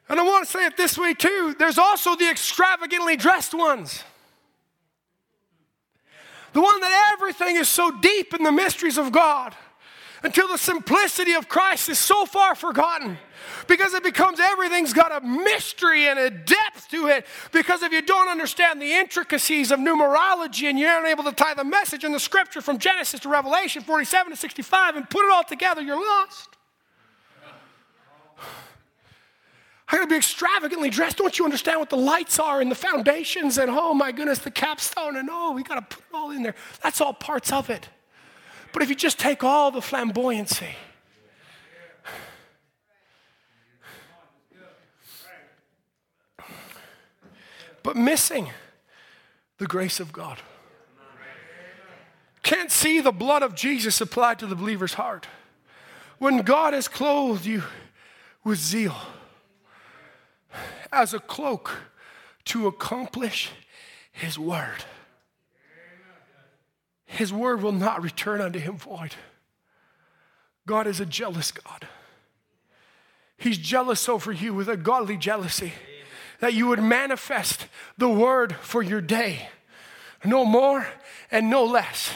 [0.07, 4.03] And I want to say it this way too there's also the extravagantly dressed ones.
[6.53, 9.55] The one that everything is so deep in the mysteries of God
[10.23, 13.17] until the simplicity of Christ is so far forgotten
[13.67, 17.25] because it becomes everything's got a mystery and a depth to it.
[17.51, 21.63] Because if you don't understand the intricacies of numerology and you're unable to tie the
[21.63, 25.43] message in the scripture from Genesis to Revelation 47 to 65 and put it all
[25.43, 26.49] together, you're lost.
[29.91, 31.17] I gotta be extravagantly dressed.
[31.17, 34.51] Don't you understand what the lights are and the foundations and oh my goodness, the
[34.51, 36.53] capstone and oh, we gotta put it all in there.
[36.83, 37.89] That's all parts of it.
[38.71, 40.73] But if you just take all the flamboyancy,
[47.83, 48.49] but missing
[49.57, 50.39] the grace of God.
[52.41, 55.27] Can't see the blood of Jesus applied to the believer's heart.
[56.17, 57.63] When God has clothed you
[58.43, 58.95] with zeal
[60.91, 61.77] as a cloak
[62.45, 63.51] to accomplish
[64.11, 64.83] His word.
[67.09, 69.15] His word will not return unto him void.
[70.67, 71.87] God is a jealous God.
[73.35, 75.73] He's jealous over you with a godly jealousy.
[76.39, 79.49] that you would manifest the word for your day.
[80.23, 80.87] No more
[81.31, 82.11] and no less.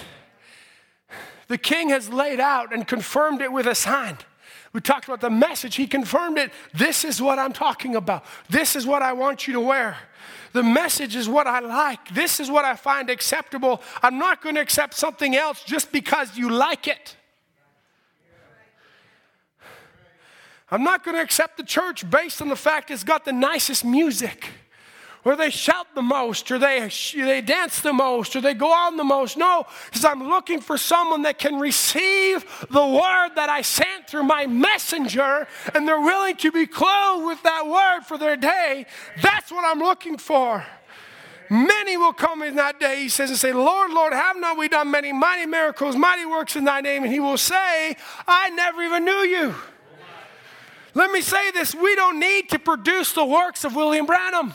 [1.47, 4.19] The king has laid out and confirmed it with a sign.
[4.73, 5.75] We talked about the message.
[5.75, 6.51] He confirmed it.
[6.73, 8.25] This is what I'm talking about.
[8.49, 9.95] This is what I want you to wear.
[10.51, 12.13] The message is what I like.
[12.13, 13.81] This is what I find acceptable.
[14.01, 17.15] I'm not going to accept something else just because you like it.
[20.71, 23.85] I'm not going to accept the church based on the fact it's got the nicest
[23.85, 24.49] music
[25.25, 28.97] or they shout the most, or they, they dance the most, or they go on
[28.97, 29.37] the most.
[29.37, 34.23] No, because I'm looking for someone that can receive the word that I sent through
[34.23, 38.85] my messenger, and they're willing to be clothed with that word for their day.
[39.21, 40.65] That's what I'm looking for.
[41.49, 44.67] Many will come in that day, he says, and say, Lord, Lord, have not we
[44.67, 47.03] done many mighty miracles, mighty works in thy name?
[47.03, 47.95] And he will say,
[48.27, 49.53] I never even knew you.
[50.95, 54.53] Let me say this we don't need to produce the works of William Branham.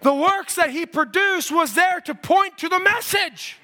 [0.00, 3.58] The works that he produced was there to point to the message.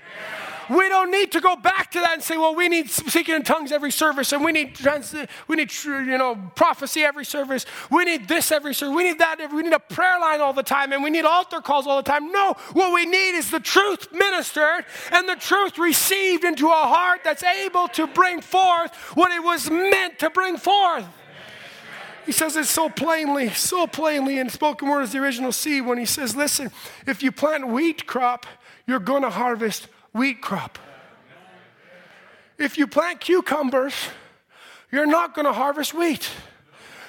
[0.71, 3.43] We don't need to go back to that and say, well, we need speaking in
[3.43, 5.15] tongues every service, and we need trans-
[5.47, 7.67] we need you know prophecy every service.
[7.91, 8.95] We need this every service.
[8.95, 9.41] We need that.
[9.41, 11.97] Every, we need a prayer line all the time, and we need altar calls all
[11.97, 12.33] the time.
[12.33, 17.21] No, what we need is the truth ministered and the truth received into a heart
[17.25, 21.05] that's able to bring forth what it was meant to bring forth.
[22.27, 25.99] He says it so plainly, so plainly in spoken word as the original seed when
[25.99, 26.71] he says, listen,
[27.07, 28.47] if you plant wheat crop,
[28.87, 30.79] you're going to harvest wheat crop.
[32.57, 33.95] If you plant cucumbers,
[34.91, 36.31] you're not going to harvest wheat.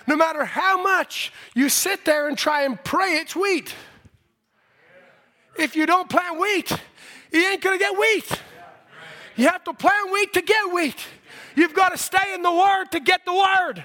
[0.08, 3.74] No matter how much you sit there and try and pray it's wheat.
[5.58, 6.72] If you don't plant wheat,
[7.32, 8.42] you ain't going to get wheat.
[9.36, 10.98] You have to plant wheat to get wheat.
[11.56, 13.84] You've got to stay in the Word to get the Word.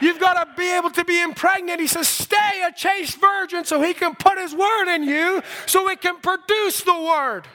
[0.00, 1.80] You've got to be able to be impregnated.
[1.80, 5.88] He says, stay a chaste virgin so he can put his word in you so
[5.90, 7.46] it can produce the word.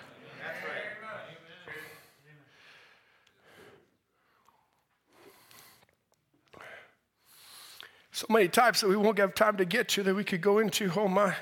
[8.11, 10.59] So many types that we won't have time to get to that we could go
[10.59, 10.89] into.
[10.95, 11.36] Oh my.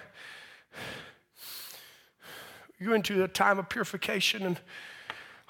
[2.83, 4.59] Go into the time of purification and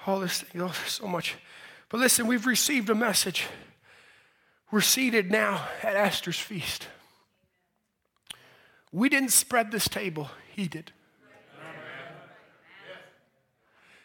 [0.06, 0.60] all this thing.
[0.60, 1.36] Oh, so much.
[1.94, 3.46] But listen, we've received a message.
[4.72, 6.88] We're seated now at Esther's feast.
[8.90, 10.90] We didn't spread this table, he did.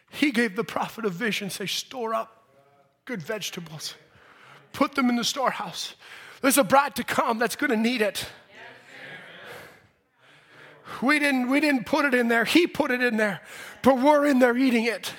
[0.08, 2.44] He gave the prophet a vision, say, store up
[3.06, 3.96] good vegetables,
[4.72, 5.96] put them in the storehouse.
[6.42, 8.24] There's a bride to come that's going to need it.
[11.02, 13.40] We didn't, we didn't put it in there, he put it in there,
[13.82, 15.12] but we're in there eating it.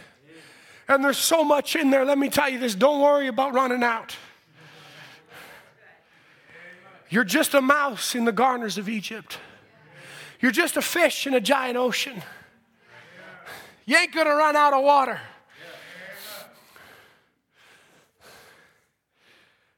[0.91, 2.03] And there's so much in there.
[2.03, 4.17] Let me tell you this don't worry about running out.
[7.09, 9.37] You're just a mouse in the garners of Egypt.
[10.41, 12.21] You're just a fish in a giant ocean.
[13.85, 15.21] You ain't gonna run out of water.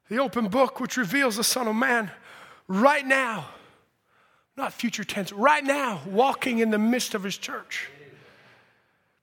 [0.09, 2.09] The open book, which reveals the Son of Man
[2.67, 3.49] right now,
[4.57, 7.89] not future tense, right now, walking in the midst of his church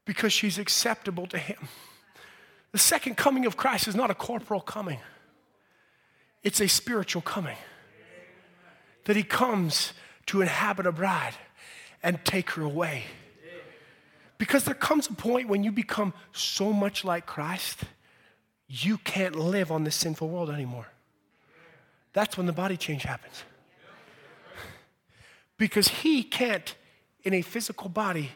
[0.04, 1.68] because she's acceptable to him.
[2.72, 5.00] The second coming of Christ is not a corporal coming,
[6.42, 7.56] it's a spiritual coming
[9.04, 9.92] that he comes
[10.26, 11.34] to inhabit a bride
[12.02, 13.04] and take her away.
[14.38, 17.80] Because there comes a point when you become so much like Christ,
[18.68, 20.86] you can't live on this sinful world anymore.
[22.12, 23.44] That's when the body change happens.
[25.58, 26.74] Because he can't,
[27.22, 28.30] in a physical body,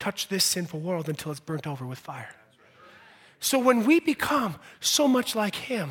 [0.00, 2.30] touch this sinful world until it's burnt over with fire.
[3.38, 5.90] So when we become so much like Him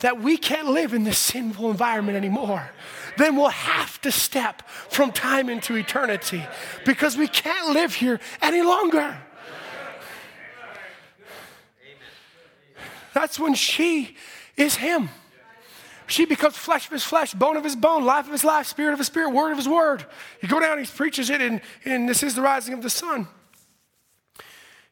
[0.00, 2.70] that we can't live in this sinful environment anymore,
[3.18, 6.42] then we'll have to step from time into eternity
[6.86, 9.18] because we can't live here any longer.
[13.12, 14.16] That's when she
[14.56, 15.10] is Him.
[16.06, 18.94] She becomes flesh of his flesh, bone of his bone, life of his life, spirit
[18.94, 20.06] of his spirit, word of his word.
[20.40, 23.28] You go down, he preaches it, and, and this is the rising of the sun.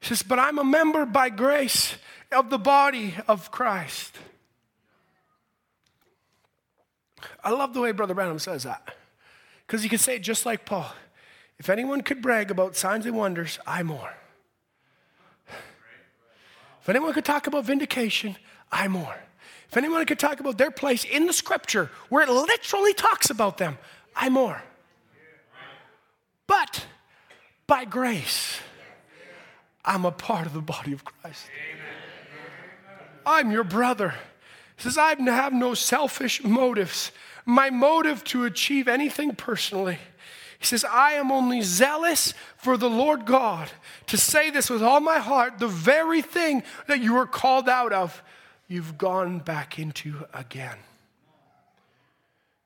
[0.01, 1.97] He says, But I'm a member by grace
[2.33, 4.17] of the body of Christ.
[7.43, 8.95] I love the way Brother Branham says that.
[9.67, 10.93] Because he could say it just like Paul.
[11.59, 14.15] If anyone could brag about signs and wonders, I more.
[16.83, 18.37] If anyone could talk about vindication,
[18.71, 19.17] I more.
[19.69, 23.59] If anyone could talk about their place in the scripture where it literally talks about
[23.59, 23.79] them,
[24.15, 24.63] I more.
[26.47, 26.87] But
[27.67, 28.61] by grace,
[29.87, 31.47] I'm a part of the body of Christ.
[33.25, 34.15] I'm your brother.
[34.77, 37.13] He says, I have no selfish motives.
[37.45, 39.99] my motive to achieve anything personally.
[40.59, 43.71] He says, I am only zealous for the Lord God
[44.07, 47.93] to say this with all my heart the very thing that you were called out
[47.93, 48.23] of,
[48.67, 50.79] you've gone back into again.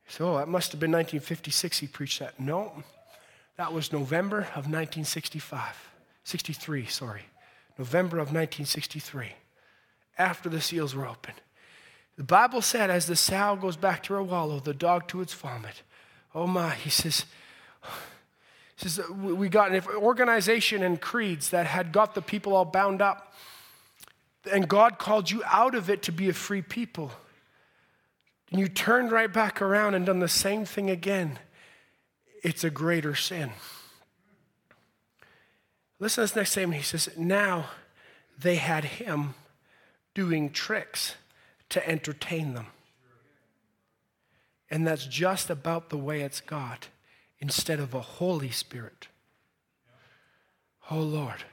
[0.08, 2.40] So that must have been 1956 he preached that.
[2.40, 2.82] No,
[3.56, 5.89] that was November of 1965.
[6.30, 7.22] 63, sorry.
[7.76, 9.32] November of 1963,
[10.18, 11.40] after the seals were opened.
[12.16, 15.32] The Bible said, as the sow goes back to her wallow, the dog to its
[15.32, 15.82] vomit.
[16.34, 17.24] Oh my, he says,
[18.76, 22.64] he says uh, we got an organization and creeds that had got the people all
[22.64, 23.32] bound up.
[24.50, 27.10] And God called you out of it to be a free people.
[28.50, 31.38] And you turned right back around and done the same thing again.
[32.42, 33.50] It's a greater sin.
[36.00, 36.80] Listen to this next statement.
[36.80, 37.66] He says, Now
[38.38, 39.34] they had him
[40.14, 41.14] doing tricks
[41.68, 42.66] to entertain them.
[44.70, 46.88] And that's just about the way it's got
[47.38, 49.08] instead of a Holy Spirit.
[50.90, 51.44] Oh Lord.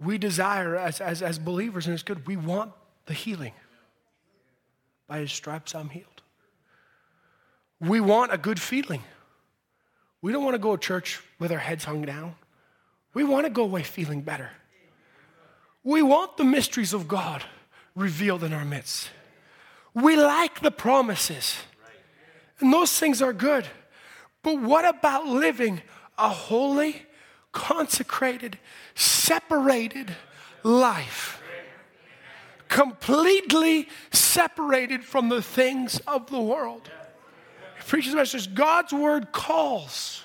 [0.00, 2.72] We desire, as, as, as believers, and it's good, we want
[3.06, 3.52] the healing.
[5.06, 6.22] By his stripes, I'm healed.
[7.78, 9.04] We want a good feeling.
[10.22, 12.36] We don't want to go to church with our heads hung down.
[13.12, 14.50] We want to go away feeling better.
[15.84, 17.42] We want the mysteries of God
[17.96, 19.10] revealed in our midst.
[19.94, 21.56] We like the promises,
[22.60, 23.66] and those things are good.
[24.42, 25.82] But what about living
[26.16, 27.02] a holy,
[27.50, 28.58] consecrated,
[28.94, 30.14] separated
[30.62, 31.42] life?
[32.68, 36.90] Completely separated from the things of the world.
[37.86, 40.22] Preaches message God's word calls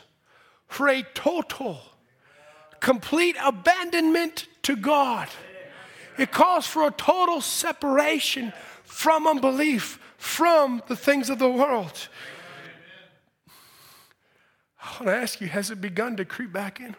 [0.68, 1.80] for a total,
[2.80, 5.28] complete abandonment to God.
[6.18, 8.54] It calls for a total separation
[8.84, 12.08] from unbelief, from the things of the world.
[14.82, 16.96] I want to ask you has it begun to creep back in?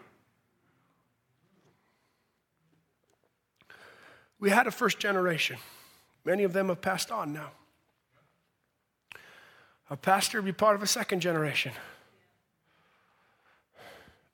[4.39, 5.57] We had a first generation.
[6.25, 7.53] Many of them have passed on now.
[9.91, 11.73] A pastor be part of a second generation.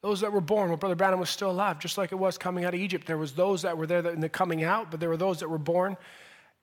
[0.00, 2.64] Those that were born when Brother Branham was still alive, just like it was coming
[2.64, 3.06] out of Egypt.
[3.06, 5.48] There was those that were there in the coming out, but there were those that
[5.48, 5.96] were born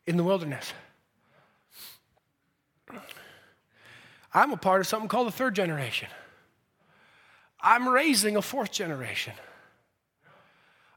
[0.06, 0.74] in the wilderness.
[4.34, 6.10] I'm a part of something called the third generation.
[7.60, 9.34] I'm raising a fourth generation.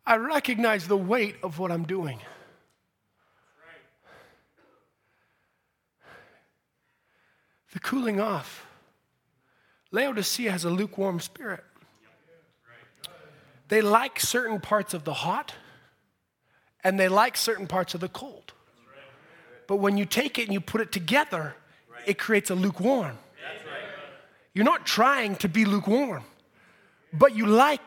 [0.06, 2.20] I recognize the weight of what I'm doing.
[7.74, 8.66] The cooling off.
[9.90, 11.62] Laodicea has a lukewarm spirit.
[13.68, 15.54] They like certain parts of the hot
[16.82, 18.52] and they like certain parts of the cold.
[19.66, 21.56] But when you take it and you put it together,
[22.06, 23.18] it creates a lukewarm.
[24.52, 26.22] You're not trying to be lukewarm,
[27.12, 27.80] but you like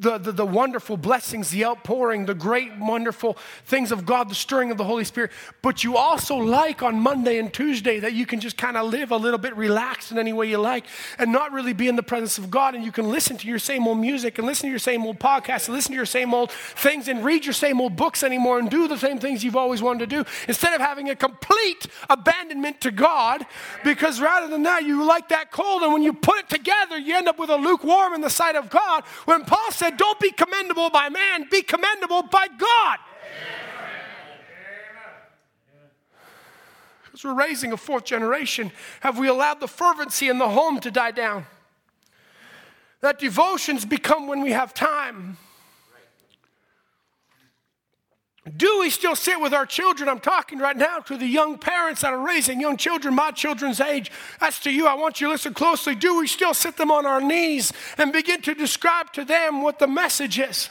[0.00, 4.70] the, the, the, wonderful blessings, the outpouring, the great, wonderful things of God, the stirring
[4.70, 5.30] of the Holy Spirit.
[5.62, 9.10] But you also like on Monday and Tuesday that you can just kind of live
[9.10, 10.86] a little bit relaxed in any way you like
[11.18, 12.74] and not really be in the presence of God.
[12.74, 15.18] And you can listen to your same old music and listen to your same old
[15.18, 18.58] podcasts and listen to your same old things and read your same old books anymore
[18.58, 21.86] and do the same things you've always wanted to do instead of having a complete
[22.10, 23.44] abandonment to God.
[23.84, 25.82] Because rather than that, you like that cold.
[25.82, 28.56] And when you put it together, you end up with a lukewarm in the sight
[28.56, 29.04] of God.
[29.26, 32.98] When Paul said, said, Don't be commendable by man, be commendable by God.
[37.12, 40.90] As we're raising a fourth generation, have we allowed the fervency in the home to
[40.90, 41.46] die down?
[43.02, 45.36] That devotions become when we have time.
[48.56, 50.06] Do we still sit with our children?
[50.06, 53.80] I'm talking right now to the young parents that are raising young children, my children's
[53.80, 54.12] age.
[54.38, 54.86] That's to you.
[54.86, 55.94] I want you to listen closely.
[55.94, 59.78] Do we still sit them on our knees and begin to describe to them what
[59.78, 60.68] the message is?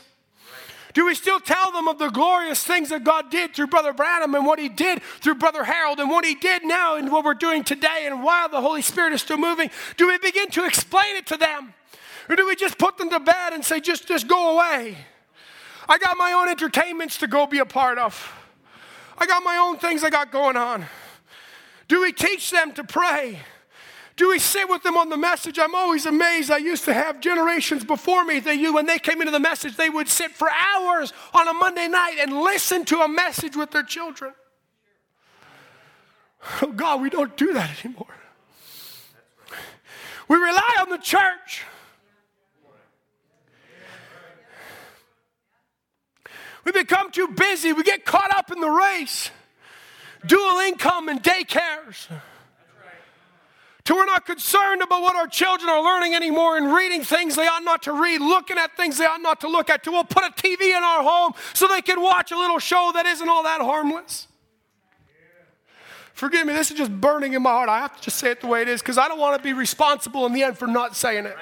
[0.93, 4.35] Do we still tell them of the glorious things that God did through Brother Branham
[4.35, 7.33] and what he did through Brother Harold and what he did now and what we're
[7.33, 9.71] doing today and while the Holy Spirit is still moving?
[9.97, 11.73] Do we begin to explain it to them?
[12.29, 14.95] Or do we just put them to bed and say, just, just go away?
[15.88, 18.31] I got my own entertainments to go be a part of.
[19.18, 20.85] I got my own things I got going on.
[21.88, 23.39] Do we teach them to pray?
[24.15, 25.57] Do we sit with them on the message?
[25.57, 26.51] I'm always amazed.
[26.51, 28.39] I used to have generations before me.
[28.39, 31.88] They, when they came into the message, they would sit for hours on a Monday
[31.88, 34.34] night and listen to a message with their children.
[36.61, 38.05] Oh God, we don't do that anymore.
[40.27, 41.64] We rely on the church.
[46.64, 47.73] We become too busy.
[47.73, 49.31] We get caught up in the race.
[50.26, 52.07] dual income and daycares.
[53.85, 57.48] To we're not concerned about what our children are learning anymore and reading things they
[57.48, 59.84] ought not to read, looking at things they ought not to look at.
[59.84, 62.91] To we'll put a TV in our home so they can watch a little show
[62.94, 64.27] that isn't all that harmless.
[66.14, 67.68] Forgive me, this is just burning in my heart.
[67.68, 69.44] I have to just say it the way it is because I don't want to
[69.44, 71.35] be responsible in the end for not saying it.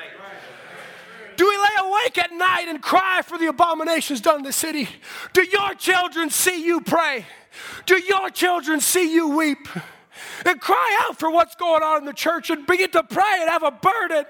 [1.41, 4.87] Do we lay awake at night and cry for the abominations done in the city?
[5.33, 7.25] Do your children see you pray?
[7.87, 9.67] Do your children see you weep?
[10.45, 13.49] And cry out for what's going on in the church and begin to pray and
[13.49, 14.25] have a burden.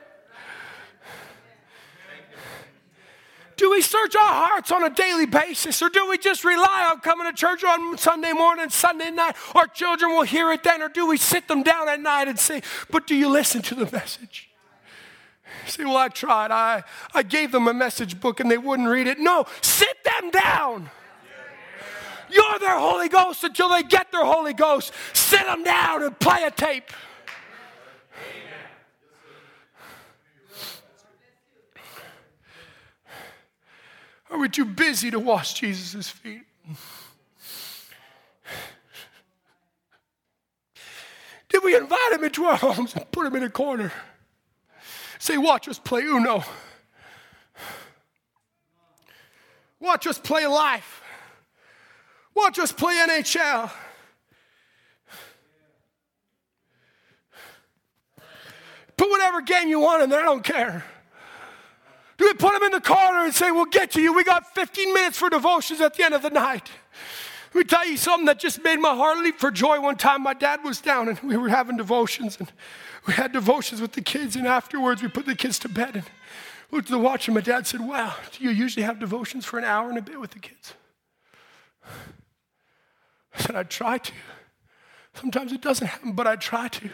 [3.57, 7.01] Do we search our hearts on a daily basis or do we just rely on
[7.01, 9.35] coming to church on Sunday morning, Sunday night?
[9.53, 12.39] Our children will hear it then, or do we sit them down at night and
[12.39, 14.50] say, But do you listen to the message?
[15.67, 16.51] Say, well, I tried.
[16.51, 16.83] I,
[17.13, 19.19] I gave them a message book and they wouldn't read it.
[19.19, 20.89] No, sit them down.
[22.29, 24.93] You're their Holy Ghost until they get their Holy Ghost.
[25.13, 26.91] Sit them down and play a tape.
[34.29, 36.43] Are we too busy to wash Jesus' feet?
[41.49, 43.91] Did we invite him into our homes and put him in a corner?
[45.21, 46.43] Say, watch us play Uno.
[49.79, 51.03] Watch us play life.
[52.33, 53.69] Watch us play NHL.
[58.97, 60.83] Put whatever game you want in there, I don't care.
[62.17, 64.13] Do we put them in the corner and say, We'll get to you?
[64.15, 66.67] We got 15 minutes for devotions at the end of the night.
[67.53, 69.79] Let me tell you something that just made my heart leap for joy.
[69.81, 72.51] One time, my dad was down and we were having devotions, and
[73.07, 76.05] we had devotions with the kids, and afterwards we put the kids to bed and
[76.71, 79.57] looked at the watch, and my dad said, Wow, do you usually have devotions for
[79.57, 80.73] an hour and a bit with the kids?
[83.35, 84.11] I said, I try to.
[85.13, 86.89] Sometimes it doesn't happen, but I try to.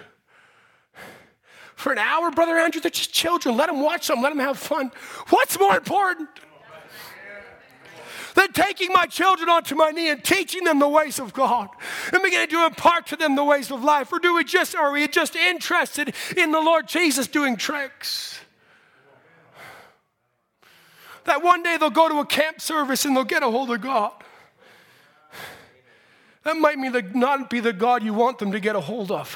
[1.75, 3.55] For an hour, Brother Andrew, they're just children.
[3.55, 4.91] Let them watch them, let them have fun.
[5.29, 6.29] What's more important?
[8.37, 11.69] Than taking my children onto my knee and teaching them the ways of God
[12.13, 14.13] and beginning to impart to them the ways of life?
[14.13, 18.39] Or do we just are we just interested in the Lord Jesus doing tricks?
[21.25, 23.81] That one day they'll go to a camp service and they'll get a hold of
[23.81, 24.13] God.
[26.43, 29.11] That might mean the, not be the God you want them to get a hold
[29.11, 29.35] of.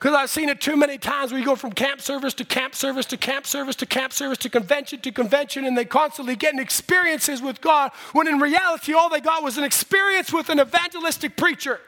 [0.00, 2.74] Because I've seen it too many times where you go from camp service to camp
[2.74, 6.58] service to camp service to camp service to convention to convention, and they constantly getting
[6.58, 11.36] experiences with God, when in reality, all they got was an experience with an evangelistic
[11.36, 11.80] preacher.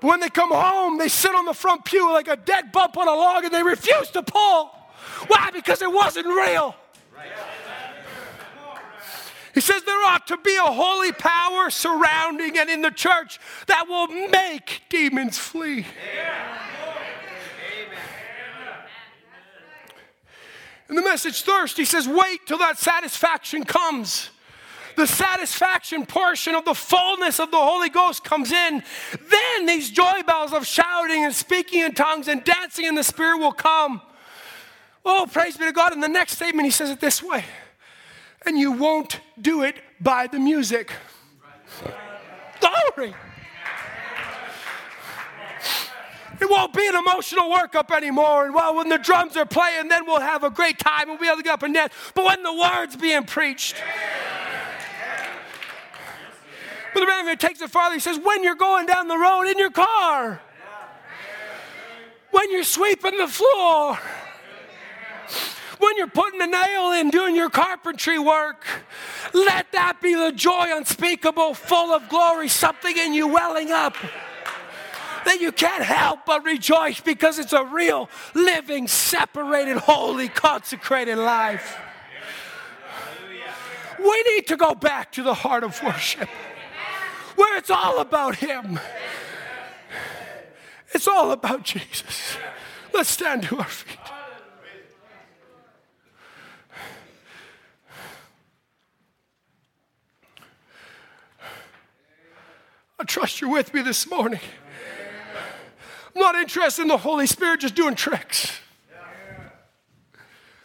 [0.00, 2.96] But when they come home, they sit on the front pew like a dead bump
[2.96, 4.70] on a log and they refuse to pull.
[5.28, 5.50] Why?
[5.52, 6.74] Because it wasn't real.
[9.58, 13.88] He says there ought to be a holy power surrounding and in the church that
[13.88, 15.84] will make demons flee.
[20.88, 24.30] In the message thirst, he says, wait till that satisfaction comes.
[24.94, 28.84] The satisfaction portion of the fullness of the Holy Ghost comes in.
[29.28, 33.38] Then these joy bells of shouting and speaking in tongues and dancing in the Spirit
[33.38, 34.02] will come.
[35.04, 35.92] Oh, praise be to God.
[35.92, 37.44] In the next statement, he says it this way
[38.48, 40.90] and you won't do it by the music.
[42.60, 43.14] Glory.
[46.40, 48.46] It won't be an emotional workup anymore.
[48.46, 51.18] And well, when the drums are playing, then we'll have a great time and we'll
[51.18, 51.92] be able to get up and dance.
[52.14, 53.76] But when the word's being preached,
[56.94, 57.94] but Brother Branham takes it farther.
[57.94, 60.40] He says, when you're going down the road in your car,
[62.30, 63.98] when you're sweeping the floor,
[65.78, 68.64] when you're putting a nail in, doing your carpentry work,
[69.32, 73.96] let that be the joy unspeakable, full of glory, something in you welling up
[75.24, 81.78] that you can't help but rejoice because it's a real, living, separated, holy, consecrated life.
[83.98, 86.28] We need to go back to the heart of worship
[87.34, 88.80] where it's all about Him.
[90.92, 92.36] It's all about Jesus.
[92.94, 94.17] Let's stand to our feet.
[102.98, 104.40] I trust you're with me this morning.
[106.14, 108.50] I'm not interested in the Holy Spirit just doing tricks,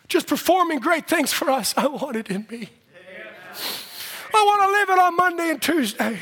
[0.07, 1.73] just performing great things for us.
[1.77, 2.69] I want it in me.
[4.35, 6.19] I want to live it on Monday and Tuesday.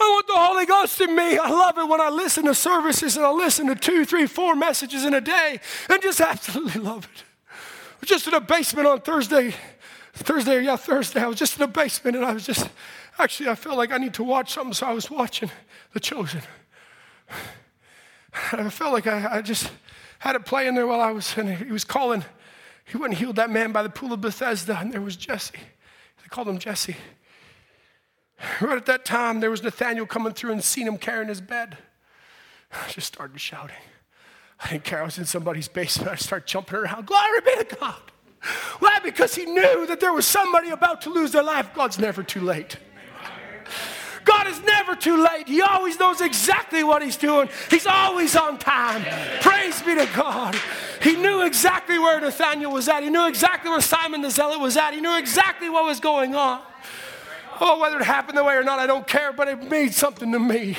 [0.00, 1.38] I want the Holy Ghost in me.
[1.38, 4.56] I love it when I listen to services and I listen to two, three, four
[4.56, 8.06] messages in a day and just absolutely love it.
[8.06, 9.54] Just in a basement on Thursday,
[10.14, 12.68] Thursday, yeah, Thursday, I was just in a basement and I was just
[13.18, 15.50] Actually, I felt like I need to watch something, so I was watching
[15.92, 16.42] The Chosen.
[18.52, 19.70] I felt like I, I just
[20.18, 22.24] had it playing there while I was, and he was calling.
[22.84, 25.58] He went and healed that man by the pool of Bethesda, and there was Jesse.
[25.58, 26.96] They called him Jesse.
[28.60, 31.78] Right at that time, there was Nathaniel coming through and seen him carrying his bed.
[32.72, 33.76] I just started shouting.
[34.58, 35.02] I didn't care.
[35.02, 36.10] I was in somebody's basement.
[36.10, 37.06] I started jumping around.
[37.06, 38.00] Glory be to God.
[38.78, 38.98] Why?
[39.02, 41.74] Because he knew that there was somebody about to lose their life.
[41.74, 42.76] God's never too late.
[44.24, 45.48] God is never too late.
[45.48, 47.48] He always knows exactly what He's doing.
[47.70, 49.04] He's always on time.
[49.40, 50.56] Praise be to God.
[51.02, 53.02] He knew exactly where Nathaniel was at.
[53.02, 54.94] He knew exactly where Simon the Zealot was at.
[54.94, 56.60] He knew exactly what was going on.
[57.60, 60.32] Oh, whether it happened the way or not, I don't care, but it made something
[60.32, 60.76] to me.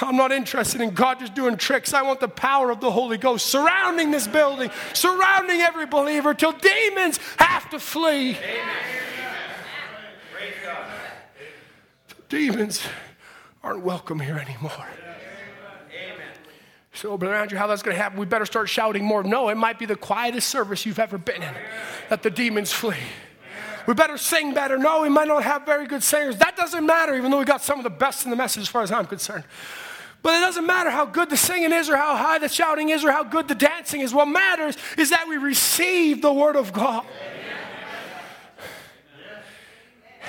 [0.00, 1.94] I'm not interested in God just doing tricks.
[1.94, 6.52] I want the power of the Holy Ghost surrounding this building, surrounding every believer till
[6.52, 8.36] demons have to flee.
[12.30, 12.80] Demons
[13.60, 14.86] aren't welcome here anymore.
[16.92, 18.20] So, Brother Andrew, how that's going to happen?
[18.20, 19.24] We better start shouting more.
[19.24, 21.54] No, it might be the quietest service you've ever been in
[22.08, 22.96] that the demons flee.
[23.86, 24.78] We better sing better.
[24.78, 26.36] No, we might not have very good singers.
[26.36, 28.68] That doesn't matter, even though we got some of the best in the message as
[28.68, 29.44] far as I'm concerned.
[30.22, 33.04] But it doesn't matter how good the singing is or how high the shouting is
[33.04, 34.14] or how good the dancing is.
[34.14, 37.06] What matters is that we receive the Word of God.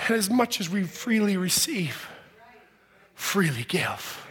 [0.07, 2.07] And as much as we freely receive,
[3.14, 4.28] freely give.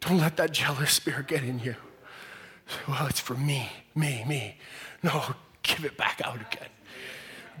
[0.00, 1.76] Don't let that jealous spirit get in you.
[2.88, 4.56] Well, it's for me, me, me.
[5.02, 6.68] No, give it back out again.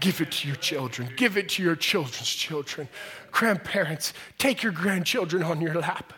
[0.00, 1.10] Give it to your children.
[1.16, 2.88] Give it to your children's children.
[3.30, 6.12] Grandparents, take your grandchildren on your lap.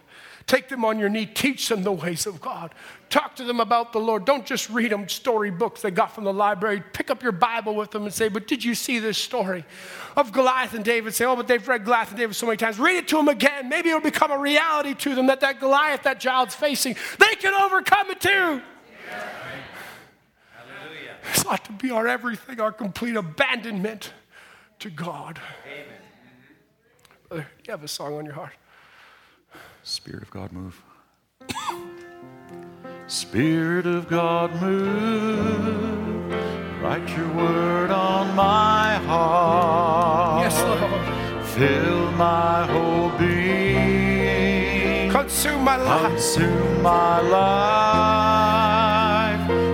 [0.46, 1.26] Take them on your knee.
[1.26, 2.74] Teach them the ways of God.
[3.14, 4.24] Talk to them about the Lord.
[4.24, 6.82] Don't just read them story books they got from the library.
[6.92, 9.64] Pick up your Bible with them and say, But did you see this story
[10.16, 11.14] of Goliath and David?
[11.14, 12.76] Say, Oh, but they've read Goliath and David so many times.
[12.76, 13.68] Read it to them again.
[13.68, 17.54] Maybe it'll become a reality to them that that Goliath that child's facing, they can
[17.54, 18.30] overcome it too.
[18.30, 18.60] Hallelujah.
[21.30, 24.12] It's not to be our everything, our complete abandonment
[24.80, 25.40] to God.
[25.64, 25.86] Amen.
[27.28, 28.54] Brother, you have a song on your heart.
[29.84, 30.82] Spirit of God, move.
[33.06, 36.32] Spirit of God, move.
[36.82, 40.44] Write your word on my heart.
[40.44, 41.44] Yes, Lord.
[41.48, 45.10] Fill my whole being.
[45.10, 46.12] Consume my life.
[46.12, 47.38] Consume my life.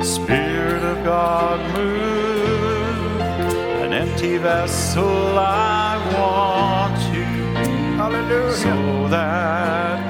[0.05, 3.21] Spirit of God, move.
[3.85, 7.71] An empty vessel I want to be.
[7.97, 8.53] Hallelujah.
[8.55, 10.10] So that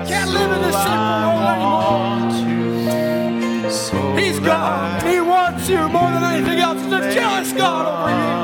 [0.00, 2.32] I can't live in this sinful world
[3.92, 4.18] anymore.
[4.18, 5.02] He's God.
[5.02, 6.82] He wants you more than anything else.
[6.82, 8.39] He's a jealous God over Lord,